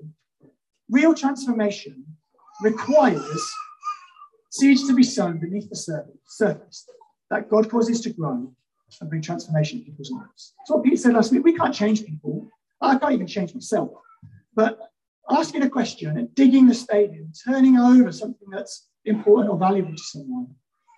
real 0.89 1.15
transformation 1.15 2.05
requires 2.63 3.51
seeds 4.51 4.87
to 4.87 4.95
be 4.95 5.03
sown 5.03 5.39
beneath 5.39 5.69
the 5.71 6.15
surface 6.27 6.87
that 7.31 7.49
God 7.49 7.71
causes 7.71 8.01
to 8.03 8.11
grow 8.11 8.53
and 9.01 9.09
bring 9.09 9.23
transformation 9.23 9.79
in 9.79 9.85
people's 9.87 10.11
lives. 10.11 10.53
That's 10.59 10.71
what 10.71 10.85
Pete 10.85 11.01
said 11.01 11.15
last 11.15 11.33
week. 11.33 11.43
We 11.43 11.57
can't 11.57 11.75
change 11.75 12.05
people. 12.05 12.49
I 12.81 12.99
can't 12.99 13.15
even 13.15 13.27
change 13.27 13.55
myself. 13.55 13.91
But 14.55 14.79
asking 15.31 15.63
a 15.63 15.71
question 15.71 16.17
and 16.17 16.35
digging 16.35 16.67
the 16.67 16.87
in, 16.91 17.33
turning 17.45 17.79
over 17.79 18.13
something 18.13 18.49
that's 18.51 18.89
important 19.05 19.51
or 19.51 19.59
valuable 19.59 19.93
to 19.93 20.03
someone, 20.03 20.55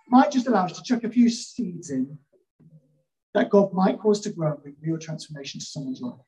might 0.08 0.30
just 0.30 0.46
allow 0.46 0.66
us 0.66 0.72
to 0.72 0.82
chuck 0.82 1.04
a 1.04 1.08
few 1.08 1.28
seeds 1.28 1.90
in 1.90 2.18
that 3.34 3.50
God 3.50 3.72
might 3.72 3.98
cause 3.98 4.20
to 4.20 4.30
grow 4.30 4.52
and 4.52 4.62
bring 4.62 4.76
real 4.80 4.98
transformation 4.98 5.60
to 5.60 5.66
someone's 5.66 6.00
life. 6.00 6.20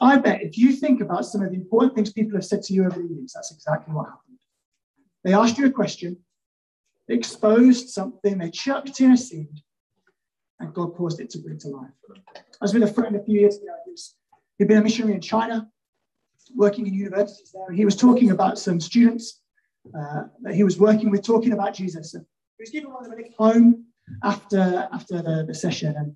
I 0.00 0.16
bet 0.18 0.42
if 0.42 0.58
you 0.58 0.72
think 0.72 1.00
about 1.00 1.26
some 1.26 1.42
of 1.42 1.50
the 1.50 1.56
important 1.56 1.94
things 1.94 2.12
people 2.12 2.36
have 2.36 2.44
said 2.44 2.62
to 2.62 2.74
you 2.74 2.84
over 2.84 3.00
the 3.00 3.08
years, 3.08 3.32
that's 3.34 3.52
exactly 3.52 3.94
what 3.94 4.06
happened. 4.06 4.38
They 5.22 5.32
asked 5.32 5.58
you 5.58 5.66
a 5.66 5.70
question, 5.70 6.18
they 7.08 7.14
exposed 7.14 7.90
something, 7.90 8.38
they 8.38 8.50
chucked 8.50 9.00
in 9.00 9.12
a 9.12 9.16
seed, 9.16 9.60
and 10.60 10.74
God 10.74 10.94
caused 10.94 11.20
it 11.20 11.30
to 11.30 11.38
bring 11.38 11.58
to 11.60 11.68
life. 11.68 11.90
I 12.26 12.40
was 12.60 12.74
with 12.74 12.82
a 12.82 12.92
friend 12.92 13.16
a 13.16 13.22
few 13.22 13.40
years 13.40 13.56
ago. 13.56 13.66
He'd 14.58 14.68
been 14.68 14.78
a 14.78 14.82
missionary 14.82 15.14
in 15.14 15.20
China, 15.20 15.68
working 16.54 16.86
in 16.86 16.94
universities 16.94 17.52
there. 17.52 17.70
He 17.74 17.84
was 17.84 17.96
talking 17.96 18.30
about 18.30 18.58
some 18.58 18.80
students 18.80 19.40
uh, 19.98 20.24
that 20.42 20.54
he 20.54 20.64
was 20.64 20.78
working 20.78 21.10
with, 21.10 21.22
talking 21.22 21.52
about 21.52 21.74
Jesus. 21.74 22.14
And 22.14 22.24
he 22.58 22.62
was 22.62 22.70
giving 22.70 22.90
one 22.90 23.04
of 23.04 23.10
them 23.10 23.18
a 23.18 23.22
lift 23.22 23.34
home 23.36 23.84
after, 24.22 24.88
after 24.92 25.22
the, 25.22 25.44
the 25.46 25.54
session, 25.54 25.94
and 25.96 26.14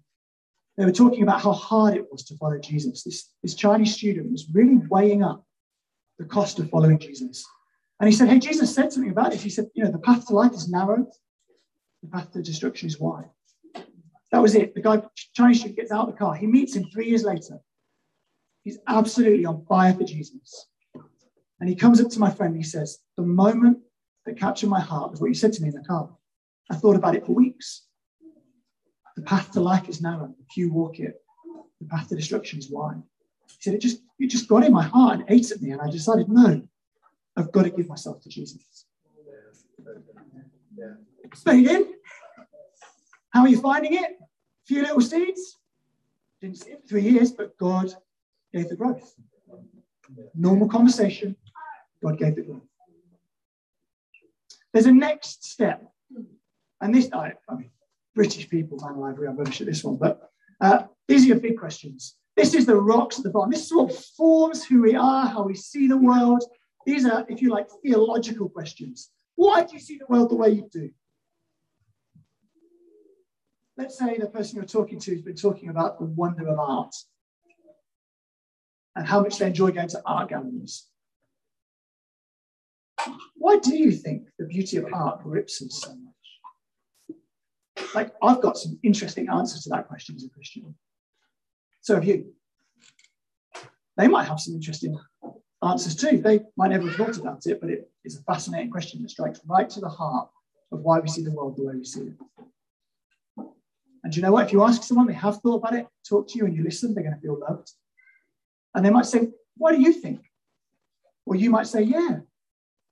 they 0.78 0.84
were 0.84 0.92
talking 0.92 1.24
about 1.24 1.40
how 1.40 1.52
hard 1.52 1.96
it 1.96 2.06
was 2.10 2.22
to 2.26 2.36
follow 2.36 2.56
Jesus. 2.58 3.02
This, 3.02 3.30
this 3.42 3.54
Chinese 3.54 3.94
student 3.94 4.30
was 4.30 4.46
really 4.54 4.76
weighing 4.88 5.24
up 5.24 5.44
the 6.20 6.24
cost 6.24 6.60
of 6.60 6.70
following 6.70 7.00
Jesus. 7.00 7.44
And 7.98 8.08
he 8.08 8.14
said, 8.14 8.28
Hey, 8.28 8.38
Jesus 8.38 8.72
said 8.72 8.92
something 8.92 9.10
about 9.10 9.32
this. 9.32 9.42
He 9.42 9.50
said, 9.50 9.66
You 9.74 9.84
know, 9.84 9.90
the 9.90 9.98
path 9.98 10.28
to 10.28 10.34
life 10.34 10.52
is 10.52 10.68
narrow, 10.68 11.04
the 12.02 12.08
path 12.08 12.30
to 12.32 12.42
destruction 12.42 12.86
is 12.86 13.00
wide. 13.00 13.28
That 14.30 14.40
was 14.40 14.54
it. 14.54 14.74
The 14.74 14.80
guy, 14.80 15.02
Chinese 15.34 15.60
student, 15.60 15.78
gets 15.78 15.90
out 15.90 16.08
of 16.08 16.14
the 16.14 16.18
car. 16.18 16.36
He 16.36 16.46
meets 16.46 16.76
him 16.76 16.84
three 16.92 17.08
years 17.08 17.24
later. 17.24 17.58
He's 18.68 18.78
absolutely 18.86 19.46
on 19.46 19.64
fire 19.64 19.94
for 19.94 20.04
Jesus. 20.04 20.66
And 21.58 21.70
he 21.70 21.74
comes 21.74 22.02
up 22.02 22.10
to 22.10 22.18
my 22.18 22.30
friend 22.30 22.52
and 22.52 22.62
he 22.62 22.68
says, 22.68 22.98
The 23.16 23.22
moment 23.22 23.78
that 24.26 24.38
captured 24.38 24.68
my 24.68 24.78
heart 24.78 25.10
was 25.10 25.22
what 25.22 25.28
you 25.28 25.34
said 25.34 25.54
to 25.54 25.62
me 25.62 25.68
in 25.68 25.74
the 25.74 25.88
car. 25.88 26.10
I 26.70 26.76
thought 26.76 26.94
about 26.94 27.14
it 27.14 27.24
for 27.24 27.32
weeks. 27.32 27.86
The 29.16 29.22
path 29.22 29.52
to 29.52 29.60
life 29.60 29.88
is 29.88 30.02
narrow. 30.02 30.34
Few 30.52 30.70
walk 30.70 31.00
it. 31.00 31.14
The 31.80 31.86
path 31.86 32.10
to 32.10 32.16
destruction 32.16 32.58
is 32.58 32.70
wide. 32.70 33.02
He 33.46 33.56
said, 33.60 33.72
It 33.72 33.80
just, 33.80 34.02
it 34.18 34.26
just 34.26 34.48
got 34.48 34.64
in 34.64 34.72
my 34.74 34.84
heart 34.84 35.20
and 35.20 35.24
ate 35.30 35.50
at 35.50 35.62
me. 35.62 35.70
And 35.70 35.80
I 35.80 35.88
decided, 35.88 36.28
no, 36.28 36.60
I've 37.38 37.50
got 37.50 37.62
to 37.62 37.70
give 37.70 37.88
myself 37.88 38.20
to 38.24 38.28
Jesus. 38.28 38.84
Spade 41.32 41.66
in. 41.68 41.94
How 43.30 43.40
are 43.40 43.48
you 43.48 43.62
finding 43.62 43.94
it? 43.94 44.10
A 44.20 44.66
few 44.66 44.82
little 44.82 45.00
seeds. 45.00 45.56
Didn't 46.42 46.58
see 46.58 46.72
it 46.72 46.82
for 46.82 46.86
three 46.86 47.08
years, 47.08 47.32
but 47.32 47.56
God 47.56 47.94
gave 48.52 48.68
the 48.68 48.76
growth. 48.76 49.14
Normal 50.34 50.68
conversation, 50.68 51.36
God 52.02 52.18
gave 52.18 52.36
the 52.36 52.42
growth. 52.42 52.62
There's 54.72 54.86
a 54.86 54.92
next 54.92 55.44
step. 55.44 55.82
And 56.80 56.94
this, 56.94 57.10
I, 57.12 57.32
I 57.48 57.54
mean, 57.54 57.70
British 58.14 58.48
people, 58.48 58.78
man 58.80 58.94
alive, 58.94 59.16
I'm 59.18 59.36
rubbish 59.36 59.60
at 59.60 59.66
this 59.66 59.84
one, 59.84 59.96
but 59.96 60.30
uh, 60.60 60.84
these 61.06 61.24
are 61.24 61.28
your 61.28 61.40
big 61.40 61.58
questions. 61.58 62.16
This 62.36 62.54
is 62.54 62.66
the 62.66 62.76
rocks 62.76 63.18
at 63.18 63.24
the 63.24 63.30
bottom. 63.30 63.50
This 63.50 63.66
is 63.66 63.74
what 63.74 63.92
forms 63.92 64.64
who 64.64 64.82
we 64.82 64.94
are, 64.94 65.26
how 65.26 65.42
we 65.42 65.54
see 65.54 65.88
the 65.88 65.96
world. 65.96 66.44
These 66.86 67.04
are, 67.04 67.26
if 67.28 67.42
you 67.42 67.50
like, 67.50 67.66
theological 67.82 68.48
questions. 68.48 69.10
Why 69.34 69.64
do 69.64 69.74
you 69.74 69.80
see 69.80 69.98
the 69.98 70.06
world 70.08 70.30
the 70.30 70.36
way 70.36 70.50
you 70.50 70.68
do? 70.72 70.90
Let's 73.76 73.98
say 73.98 74.18
the 74.18 74.26
person 74.26 74.56
you're 74.56 74.64
talking 74.64 74.98
to 75.00 75.12
has 75.12 75.22
been 75.22 75.36
talking 75.36 75.68
about 75.68 75.98
the 75.98 76.06
wonder 76.06 76.48
of 76.48 76.58
art 76.58 76.94
and 78.96 79.06
how 79.06 79.20
much 79.20 79.38
they 79.38 79.46
enjoy 79.46 79.70
going 79.70 79.88
to 79.88 80.02
art 80.04 80.30
galleries. 80.30 80.86
Why 83.36 83.58
do 83.58 83.76
you 83.76 83.92
think 83.92 84.28
the 84.38 84.46
beauty 84.46 84.76
of 84.76 84.86
art 84.92 85.22
grips 85.22 85.62
us 85.62 85.80
so 85.82 85.94
much? 85.94 86.14
Like, 87.94 88.12
I've 88.22 88.42
got 88.42 88.58
some 88.58 88.78
interesting 88.82 89.28
answers 89.28 89.62
to 89.62 89.70
that 89.70 89.88
question 89.88 90.16
as 90.16 90.24
a 90.24 90.28
Christian. 90.30 90.74
So 91.80 91.94
have 91.94 92.04
you. 92.04 92.34
They 93.96 94.08
might 94.08 94.28
have 94.28 94.40
some 94.40 94.54
interesting 94.54 94.98
answers 95.62 95.96
too. 95.96 96.18
They 96.18 96.40
might 96.56 96.70
never 96.70 96.86
have 96.86 96.96
thought 96.96 97.18
about 97.18 97.46
it, 97.46 97.60
but 97.60 97.70
it 97.70 97.90
is 98.04 98.18
a 98.18 98.22
fascinating 98.22 98.70
question 98.70 99.02
that 99.02 99.10
strikes 99.10 99.40
right 99.46 99.68
to 99.70 99.80
the 99.80 99.88
heart 99.88 100.28
of 100.70 100.80
why 100.80 100.98
we 101.00 101.08
see 101.08 101.24
the 101.24 101.30
world 101.32 101.56
the 101.56 101.64
way 101.64 101.74
we 101.74 101.84
see 101.84 102.02
it. 102.02 102.14
And 104.04 104.14
you 104.14 104.22
know 104.22 104.32
what? 104.32 104.46
If 104.46 104.52
you 104.52 104.62
ask 104.62 104.82
someone, 104.82 105.06
they 105.06 105.14
have 105.14 105.40
thought 105.40 105.56
about 105.56 105.74
it, 105.74 105.86
talk 106.08 106.28
to 106.28 106.38
you, 106.38 106.46
and 106.46 106.54
you 106.56 106.62
listen, 106.62 106.94
they're 106.94 107.02
going 107.02 107.16
to 107.16 107.20
feel 107.20 107.40
loved. 107.40 107.72
And 108.74 108.84
they 108.84 108.90
might 108.90 109.06
say, 109.06 109.28
What 109.56 109.72
do 109.72 109.80
you 109.80 109.92
think? 109.92 110.20
Or 111.26 111.34
you 111.34 111.50
might 111.50 111.66
say, 111.66 111.82
Yeah. 111.82 112.20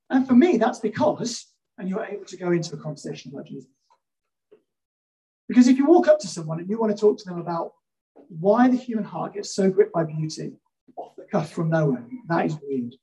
And 0.09 0.27
for 0.27 0.33
me, 0.33 0.57
that's 0.57 0.79
because, 0.79 1.47
and 1.77 1.89
you're 1.89 2.05
able 2.05 2.25
to 2.25 2.37
go 2.37 2.51
into 2.51 2.75
a 2.75 2.79
conversation 2.79 3.31
about 3.33 3.47
Jesus. 3.47 3.69
Because 5.47 5.67
if 5.67 5.77
you 5.77 5.85
walk 5.85 6.07
up 6.07 6.19
to 6.19 6.27
someone 6.27 6.59
and 6.59 6.69
you 6.69 6.79
want 6.79 6.95
to 6.95 6.99
talk 6.99 7.17
to 7.19 7.25
them 7.25 7.39
about 7.39 7.73
why 8.13 8.69
the 8.69 8.75
human 8.75 9.05
heart 9.05 9.33
gets 9.33 9.53
so 9.53 9.69
gripped 9.69 9.93
by 9.93 10.03
beauty 10.03 10.53
off 10.97 11.15
the 11.15 11.23
cuff 11.23 11.51
from 11.51 11.69
nowhere, 11.69 12.05
that 12.27 12.45
is 12.45 12.57
weird. 12.61 12.95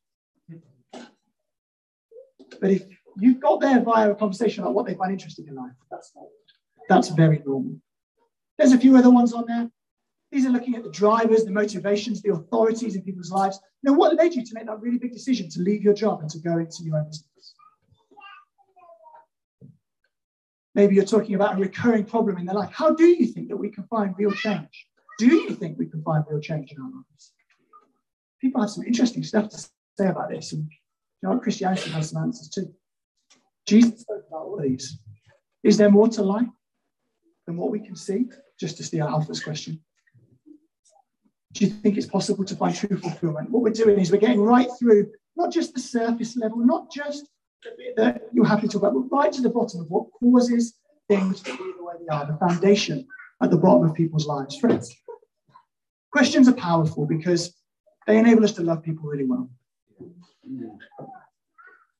But 2.60 2.70
if 2.70 2.84
you've 3.18 3.40
got 3.40 3.60
there 3.60 3.80
via 3.80 4.10
a 4.10 4.14
conversation 4.14 4.62
about 4.62 4.74
what 4.74 4.86
they 4.86 4.94
find 4.94 5.12
interesting 5.12 5.46
in 5.48 5.54
life, 5.54 5.72
that's 5.90 6.12
not, 6.14 6.26
that's 6.88 7.08
very 7.08 7.42
normal. 7.44 7.76
There's 8.58 8.72
a 8.72 8.78
few 8.78 8.96
other 8.96 9.10
ones 9.10 9.32
on 9.32 9.46
there. 9.46 9.70
These 10.34 10.46
are 10.46 10.50
looking 10.50 10.74
at 10.74 10.82
the 10.82 10.90
drivers, 10.90 11.44
the 11.44 11.52
motivations, 11.52 12.20
the 12.20 12.32
authorities 12.32 12.96
in 12.96 13.02
people's 13.02 13.30
lives. 13.30 13.60
Now, 13.84 13.92
what 13.92 14.16
led 14.16 14.34
you 14.34 14.44
to 14.44 14.54
make 14.54 14.66
that 14.66 14.80
really 14.80 14.98
big 14.98 15.12
decision 15.12 15.48
to 15.50 15.60
leave 15.60 15.84
your 15.84 15.94
job 15.94 16.22
and 16.22 16.30
to 16.30 16.40
go 16.40 16.58
into 16.58 16.82
your 16.82 16.96
own 16.96 17.04
business? 17.04 17.54
Maybe 20.74 20.96
you're 20.96 21.04
talking 21.04 21.36
about 21.36 21.54
a 21.54 21.60
recurring 21.60 22.04
problem 22.04 22.36
in 22.38 22.46
their 22.46 22.56
life. 22.56 22.72
How 22.72 22.92
do 22.92 23.04
you 23.06 23.26
think 23.26 23.48
that 23.48 23.56
we 23.56 23.70
can 23.70 23.84
find 23.84 24.12
real 24.18 24.32
change? 24.32 24.88
Do 25.20 25.26
you 25.26 25.54
think 25.54 25.78
we 25.78 25.86
can 25.86 26.02
find 26.02 26.24
real 26.28 26.40
change 26.40 26.72
in 26.72 26.82
our 26.82 26.90
lives? 26.90 27.32
People 28.40 28.60
have 28.60 28.70
some 28.70 28.82
interesting 28.82 29.22
stuff 29.22 29.48
to 29.50 29.58
say 29.96 30.08
about 30.08 30.30
this, 30.30 30.52
and 30.52 30.68
you 31.22 31.28
know, 31.28 31.38
Christianity 31.38 31.90
has 31.90 32.10
some 32.10 32.24
answers 32.24 32.48
too. 32.48 32.74
Jesus 33.68 34.00
spoke 34.00 34.24
about 34.26 34.46
all 34.46 34.60
these. 34.60 34.98
Is 35.62 35.76
there 35.76 35.92
more 35.92 36.08
to 36.08 36.22
life 36.22 36.48
than 37.46 37.56
what 37.56 37.70
we 37.70 37.78
can 37.78 37.94
see? 37.94 38.24
Just 38.58 38.76
to 38.78 38.82
steal 38.82 39.06
Alpha's 39.06 39.40
question. 39.40 39.80
Do 41.54 41.64
you 41.64 41.70
think 41.70 41.96
it's 41.96 42.06
possible 42.06 42.44
to 42.44 42.56
find 42.56 42.74
true 42.74 42.98
fulfillment? 42.98 43.48
What 43.48 43.62
we're 43.62 43.70
doing 43.70 44.00
is 44.00 44.10
we're 44.10 44.18
getting 44.18 44.40
right 44.40 44.68
through 44.76 45.12
not 45.36 45.52
just 45.52 45.72
the 45.72 45.80
surface 45.80 46.36
level, 46.36 46.58
not 46.58 46.90
just 46.90 47.28
the 47.62 47.70
bit 47.78 47.96
that 47.96 48.22
you're 48.32 48.44
happy 48.44 48.66
to 48.66 48.72
talk 48.72 48.82
about, 48.82 48.94
but 48.94 49.16
right 49.16 49.32
to 49.32 49.40
the 49.40 49.50
bottom 49.50 49.80
of 49.80 49.88
what 49.88 50.06
causes 50.18 50.74
things 51.08 51.40
to 51.42 51.56
be 51.56 51.72
the 51.78 51.84
way 51.84 51.94
they 52.00 52.12
are, 52.12 52.26
the 52.26 52.36
foundation 52.38 53.06
at 53.40 53.52
the 53.52 53.56
bottom 53.56 53.88
of 53.88 53.94
people's 53.94 54.26
lives. 54.26 54.56
Friends, 54.56 54.92
questions 56.10 56.48
are 56.48 56.54
powerful 56.54 57.06
because 57.06 57.54
they 58.08 58.18
enable 58.18 58.42
us 58.42 58.52
to 58.52 58.62
love 58.62 58.82
people 58.82 59.08
really 59.08 59.24
well. 59.24 59.48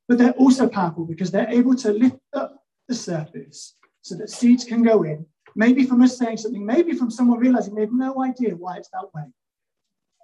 But 0.09 0.19
they're 0.19 0.33
also 0.33 0.69
powerful 0.69 1.05
because 1.05 1.31
they're 1.31 1.49
able 1.49 1.77
to 1.77 1.93
lift 1.93 2.19
up 2.33 2.57
the 2.89 2.95
surface 2.95 3.77
so 4.03 4.17
that 4.17 4.31
seeds 4.31 4.65
can 4.65 4.83
go 4.83 5.05
in, 5.05 5.25
maybe 5.55 5.85
from 5.85 6.03
us 6.03 6.19
saying 6.19 6.39
something, 6.39 6.67
maybe 6.67 6.93
from 6.93 7.09
someone 7.09 7.39
realizing 7.39 7.77
they 7.77 7.83
have 7.83 7.93
no 7.93 8.21
idea 8.21 8.57
why 8.57 8.79
it's 8.79 8.91
that 8.91 9.07
way 9.15 9.23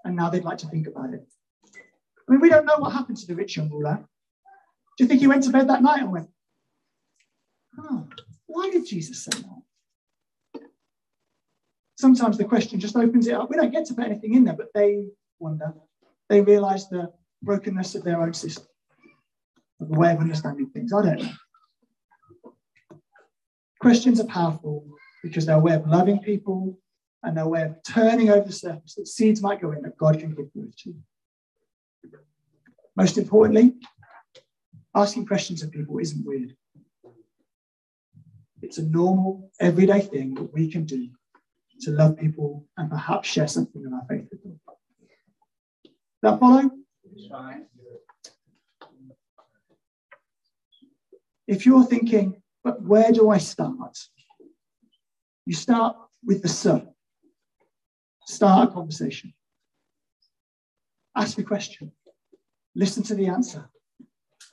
and 0.04 0.16
now 0.16 0.30
they'd 0.30 0.44
like 0.44 0.58
to 0.58 0.68
think 0.68 0.86
about 0.86 1.12
it. 1.14 1.26
I 1.74 2.32
mean, 2.32 2.40
we 2.40 2.48
don't 2.48 2.66
know 2.66 2.78
what 2.78 2.92
happened 2.92 3.18
to 3.18 3.26
the 3.26 3.34
rich 3.34 3.56
young 3.56 3.70
ruler. 3.70 4.04
Do 4.96 5.04
you 5.04 5.08
think 5.08 5.20
he 5.20 5.26
went 5.26 5.44
to 5.44 5.50
bed 5.50 5.68
that 5.68 5.82
night 5.82 6.00
and 6.00 6.12
went, 6.12 6.28
oh, 7.78 8.06
why 8.46 8.70
did 8.70 8.86
Jesus 8.86 9.24
say 9.24 9.40
that? 9.40 9.60
sometimes 12.00 12.38
the 12.38 12.44
question 12.44 12.80
just 12.80 12.96
opens 12.96 13.26
it 13.26 13.34
up. 13.34 13.50
We 13.50 13.56
don't 13.56 13.70
get 13.70 13.84
to 13.86 13.94
put 13.94 14.06
anything 14.06 14.34
in 14.34 14.44
there, 14.44 14.56
but 14.56 14.68
they 14.74 15.06
wonder. 15.38 15.74
They 16.28 16.40
realize 16.40 16.88
the 16.88 17.12
brokenness 17.42 17.94
of 17.94 18.04
their 18.04 18.20
own 18.20 18.32
system, 18.32 18.66
of 19.80 19.88
the 19.88 19.98
way 19.98 20.12
of 20.12 20.18
understanding 20.18 20.70
things. 20.70 20.92
I 20.92 21.02
don't 21.02 21.22
know. 21.22 22.52
Questions 23.80 24.20
are 24.20 24.26
powerful 24.26 24.84
because 25.22 25.46
they're 25.46 25.56
a 25.56 25.60
way 25.60 25.74
of 25.74 25.86
loving 25.86 26.20
people 26.20 26.78
and 27.22 27.38
a 27.38 27.46
way 27.46 27.62
of 27.62 27.76
turning 27.86 28.30
over 28.30 28.46
the 28.46 28.52
surface 28.52 28.94
that 28.94 29.06
seeds 29.06 29.42
might 29.42 29.60
go 29.60 29.72
in 29.72 29.82
that 29.82 29.96
God 29.96 30.18
can 30.18 30.34
give 30.34 30.52
birth 30.54 30.76
to. 30.84 30.94
Most 32.96 33.18
importantly, 33.18 33.74
asking 34.94 35.26
questions 35.26 35.62
of 35.62 35.70
people 35.70 35.98
isn't 35.98 36.26
weird. 36.26 36.56
It's 38.62 38.78
a 38.78 38.82
normal, 38.82 39.50
everyday 39.60 40.00
thing 40.00 40.34
that 40.34 40.52
we 40.52 40.70
can 40.70 40.84
do 40.84 41.08
to 41.82 41.90
love 41.90 42.18
people 42.18 42.66
and 42.76 42.90
perhaps 42.90 43.28
share 43.28 43.48
something 43.48 43.84
of 43.86 43.92
our 43.92 44.04
faith 44.08 44.28
with 44.30 44.42
them. 44.42 44.60
That 46.22 46.38
follow? 46.38 46.70
If 51.46 51.66
you're 51.66 51.84
thinking, 51.84 52.42
but 52.62 52.82
where 52.82 53.10
do 53.12 53.30
I 53.30 53.38
start? 53.38 53.98
You 55.46 55.54
start 55.54 55.96
with 56.24 56.42
the 56.42 56.48
son. 56.48 56.88
Start 58.30 58.68
a 58.68 58.72
conversation. 58.72 59.34
Ask 61.16 61.36
a 61.38 61.42
question. 61.42 61.90
Listen 62.76 63.02
to 63.02 63.16
the 63.16 63.26
answer. 63.26 63.68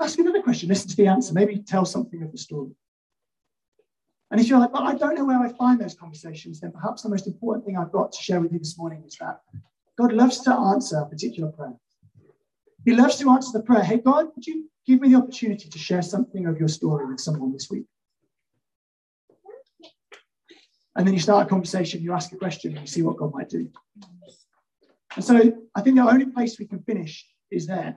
Ask 0.01 0.17
another 0.17 0.41
question. 0.41 0.69
Listen 0.69 0.89
to 0.89 0.95
the 0.95 1.05
answer. 1.05 1.31
Maybe 1.31 1.59
tell 1.59 1.85
something 1.85 2.23
of 2.23 2.31
the 2.31 2.39
story. 2.39 2.71
And 4.31 4.41
if 4.41 4.47
you're 4.47 4.59
like, 4.59 4.71
but 4.71 4.81
I 4.81 4.95
don't 4.95 5.13
know 5.13 5.25
where 5.25 5.39
I 5.39 5.49
find 5.53 5.79
those 5.79 5.93
conversations, 5.93 6.59
then 6.59 6.71
perhaps 6.71 7.03
the 7.03 7.09
most 7.09 7.27
important 7.27 7.67
thing 7.67 7.77
I've 7.77 7.91
got 7.91 8.11
to 8.13 8.23
share 8.23 8.41
with 8.41 8.51
you 8.51 8.57
this 8.57 8.79
morning 8.79 9.03
is 9.05 9.15
that 9.17 9.41
God 9.95 10.11
loves 10.11 10.41
to 10.41 10.53
answer 10.53 10.97
a 10.97 11.05
particular 11.05 11.51
prayer. 11.51 11.75
He 12.83 12.95
loves 12.95 13.17
to 13.17 13.29
answer 13.29 13.51
the 13.53 13.63
prayer, 13.63 13.83
hey, 13.83 13.97
God, 13.97 14.29
would 14.35 14.47
you 14.47 14.71
give 14.87 15.01
me 15.01 15.09
the 15.09 15.19
opportunity 15.19 15.69
to 15.69 15.77
share 15.77 16.01
something 16.01 16.47
of 16.47 16.57
your 16.57 16.67
story 16.67 17.05
with 17.05 17.19
someone 17.19 17.53
this 17.53 17.69
week? 17.69 17.85
And 20.97 21.05
then 21.05 21.13
you 21.13 21.19
start 21.19 21.45
a 21.45 21.49
conversation, 21.49 22.01
you 22.01 22.11
ask 22.11 22.33
a 22.33 22.37
question, 22.37 22.71
and 22.71 22.81
you 22.81 22.87
see 22.87 23.03
what 23.03 23.17
God 23.17 23.31
might 23.31 23.49
do. 23.49 23.69
And 25.15 25.23
so 25.23 25.53
I 25.75 25.81
think 25.81 25.95
the 25.95 26.01
only 26.01 26.25
place 26.25 26.57
we 26.59 26.65
can 26.65 26.79
finish 26.81 27.23
is 27.51 27.67
there. 27.67 27.95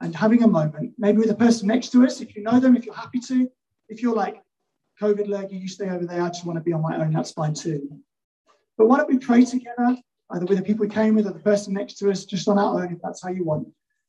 And 0.00 0.14
having 0.14 0.44
a 0.44 0.48
moment, 0.48 0.92
maybe 0.96 1.18
with 1.18 1.28
the 1.28 1.34
person 1.34 1.66
next 1.66 1.88
to 1.90 2.04
us, 2.04 2.20
if 2.20 2.36
you 2.36 2.42
know 2.42 2.60
them, 2.60 2.76
if 2.76 2.86
you're 2.86 2.94
happy 2.94 3.18
to, 3.20 3.50
if 3.88 4.00
you're 4.00 4.14
like, 4.14 4.40
COVID 5.02 5.26
lurgy, 5.26 5.56
you 5.56 5.66
stay 5.66 5.90
over 5.90 6.06
there. 6.06 6.22
I 6.22 6.28
just 6.28 6.46
want 6.46 6.56
to 6.56 6.62
be 6.62 6.72
on 6.72 6.82
my 6.82 6.96
own. 6.98 7.12
That's 7.12 7.32
fine 7.32 7.52
too. 7.52 8.00
But 8.78 8.86
why 8.86 8.98
don't 8.98 9.08
we 9.08 9.18
pray 9.18 9.44
together, 9.44 9.96
either 10.30 10.46
with 10.46 10.58
the 10.58 10.64
people 10.64 10.86
we 10.86 10.94
came 10.94 11.16
with 11.16 11.26
or 11.26 11.32
the 11.32 11.40
person 11.40 11.74
next 11.74 11.94
to 11.98 12.10
us, 12.12 12.24
just 12.24 12.48
on 12.48 12.58
our 12.58 12.80
own, 12.80 12.92
if 12.92 13.00
that's 13.02 13.22
how 13.24 13.30
you 13.30 13.44
want, 13.44 13.66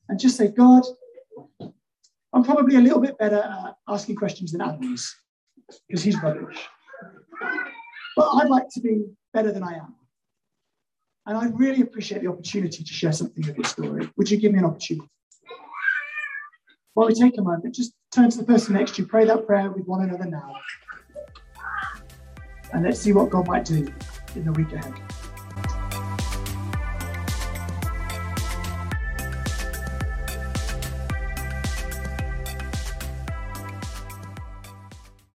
and 0.10 0.20
just 0.20 0.38
say, 0.38 0.50
God, 0.50 0.84
I'm 2.34 2.44
probably 2.44 2.76
a 2.76 2.82
little 2.82 3.02
bit 3.02 3.18
better 3.18 3.38
at 3.38 3.76
asking 3.88 4.18
questions 4.18 4.52
than 4.52 4.62
Adam 4.62 4.94
is, 4.94 5.16
because 5.88 6.04
he's 6.04 6.22
rubbish. 6.22 6.68
But 8.16 8.30
I'd 8.34 8.50
like 8.50 8.70
to 8.70 8.82
be 8.82 9.06
better 9.34 9.52
than 9.52 9.64
I 9.64 9.74
am. 9.74 9.96
And 11.26 11.38
I 11.38 11.48
really 11.48 11.82
appreciate 11.82 12.22
the 12.22 12.30
opportunity 12.30 12.84
to 12.84 12.94
share 12.94 13.12
something 13.12 13.50
of 13.50 13.58
your 13.58 13.66
story. 13.66 14.10
Would 14.16 14.30
you 14.30 14.38
give 14.38 14.52
me 14.52 14.60
an 14.60 14.66
opportunity? 14.66 15.10
While 16.94 17.08
we 17.08 17.14
take 17.14 17.38
a 17.38 17.42
moment, 17.42 17.76
just 17.76 17.94
turn 18.14 18.30
to 18.30 18.38
the 18.38 18.46
person 18.46 18.76
next 18.76 18.96
to 18.96 19.02
you, 19.02 19.08
pray 19.08 19.26
that 19.26 19.46
prayer 19.46 19.70
with 19.70 19.86
one 19.86 20.02
another 20.04 20.26
now. 20.26 20.56
And 22.72 22.84
let's 22.84 23.00
see 23.00 23.12
what 23.12 23.30
God 23.30 23.48
might 23.48 23.66
do 23.66 23.92
in 24.36 24.46
the 24.46 24.52
week 24.54 24.72
ahead. 24.72 24.94